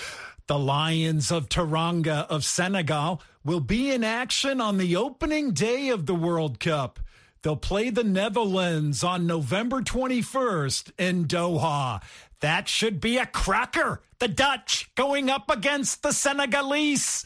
The 0.48 0.60
Lions 0.60 1.32
of 1.32 1.48
Teranga 1.48 2.28
of 2.28 2.44
Senegal 2.44 3.22
will 3.44 3.60
be 3.60 3.92
in 3.92 4.04
action 4.04 4.62
on 4.62 4.78
the 4.78 4.96
opening 4.96 5.52
day 5.52 5.90
of 5.90 6.06
the 6.06 6.16
World 6.16 6.60
Cup. 6.60 7.00
They'll 7.42 7.58
play 7.58 7.90
the 7.90 8.06
Netherlands 8.06 9.04
on 9.04 9.28
November 9.28 9.82
21st 9.82 10.92
in 10.98 11.26
Doha. 11.26 12.02
That 12.40 12.70
should 12.70 13.02
be 13.02 13.18
a 13.18 13.26
cracker. 13.26 14.02
The 14.20 14.30
Dutch 14.30 14.90
going 14.96 15.30
up 15.30 15.50
against 15.50 16.04
the 16.04 16.14
Senegalese. 16.14 17.26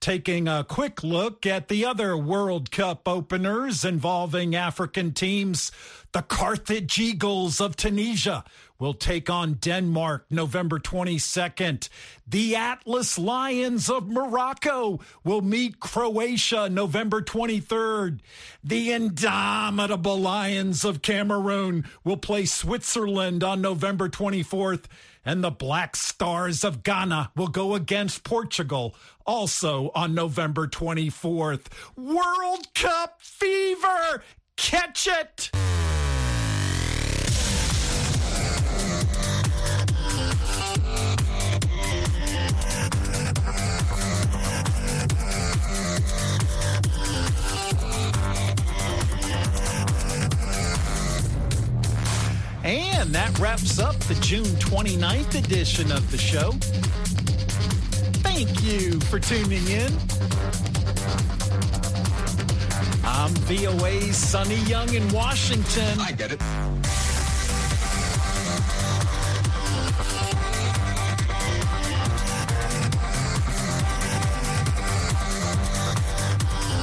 Taking 0.00 0.48
a 0.48 0.64
quick 0.64 1.02
look 1.02 1.46
at 1.46 1.68
the 1.68 1.86
other 1.86 2.14
World 2.14 2.70
Cup 2.70 3.08
openers 3.08 3.86
involving 3.86 4.54
African 4.54 5.12
teams, 5.14 5.72
the 6.12 6.20
Carthage 6.20 6.98
Eagles 6.98 7.58
of 7.58 7.74
Tunisia 7.74 8.44
will 8.84 8.92
take 8.92 9.30
on 9.30 9.54
Denmark 9.54 10.26
November 10.28 10.78
22nd. 10.78 11.88
The 12.26 12.54
Atlas 12.54 13.18
Lions 13.18 13.88
of 13.88 14.10
Morocco 14.10 15.00
will 15.24 15.40
meet 15.40 15.80
Croatia 15.80 16.68
November 16.68 17.22
23rd. 17.22 18.20
The 18.62 18.92
Indomitable 18.92 20.18
Lions 20.18 20.84
of 20.84 21.00
Cameroon 21.00 21.86
will 22.04 22.18
play 22.18 22.44
Switzerland 22.44 23.42
on 23.42 23.62
November 23.62 24.10
24th. 24.10 24.84
And 25.24 25.42
the 25.42 25.50
Black 25.50 25.96
Stars 25.96 26.62
of 26.62 26.82
Ghana 26.82 27.32
will 27.34 27.48
go 27.48 27.74
against 27.74 28.22
Portugal 28.22 28.94
also 29.24 29.92
on 29.94 30.14
November 30.14 30.66
24th. 30.66 31.68
World 31.96 32.74
Cup 32.74 33.16
fever! 33.22 34.22
Catch 34.58 35.08
it! 35.08 35.93
And 53.04 53.14
that 53.14 53.38
wraps 53.38 53.78
up 53.78 53.98
the 54.04 54.14
June 54.14 54.46
29th 54.46 55.34
edition 55.34 55.92
of 55.92 56.10
the 56.10 56.16
show. 56.16 56.52
Thank 58.22 58.64
you 58.64 58.98
for 58.98 59.20
tuning 59.20 59.68
in. 59.68 59.92
I'm 63.04 63.34
VOA's 63.44 64.16
Sonny 64.16 64.56
Young 64.60 64.94
in 64.94 65.06
Washington. 65.10 66.00
I 66.00 66.12
get 66.12 66.32
it. 66.32 66.40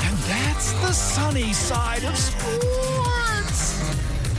And 0.06 0.18
that's 0.30 0.72
the 0.74 0.94
sunny 0.94 1.52
side 1.52 2.04
of 2.04 2.16
sports. 2.16 3.11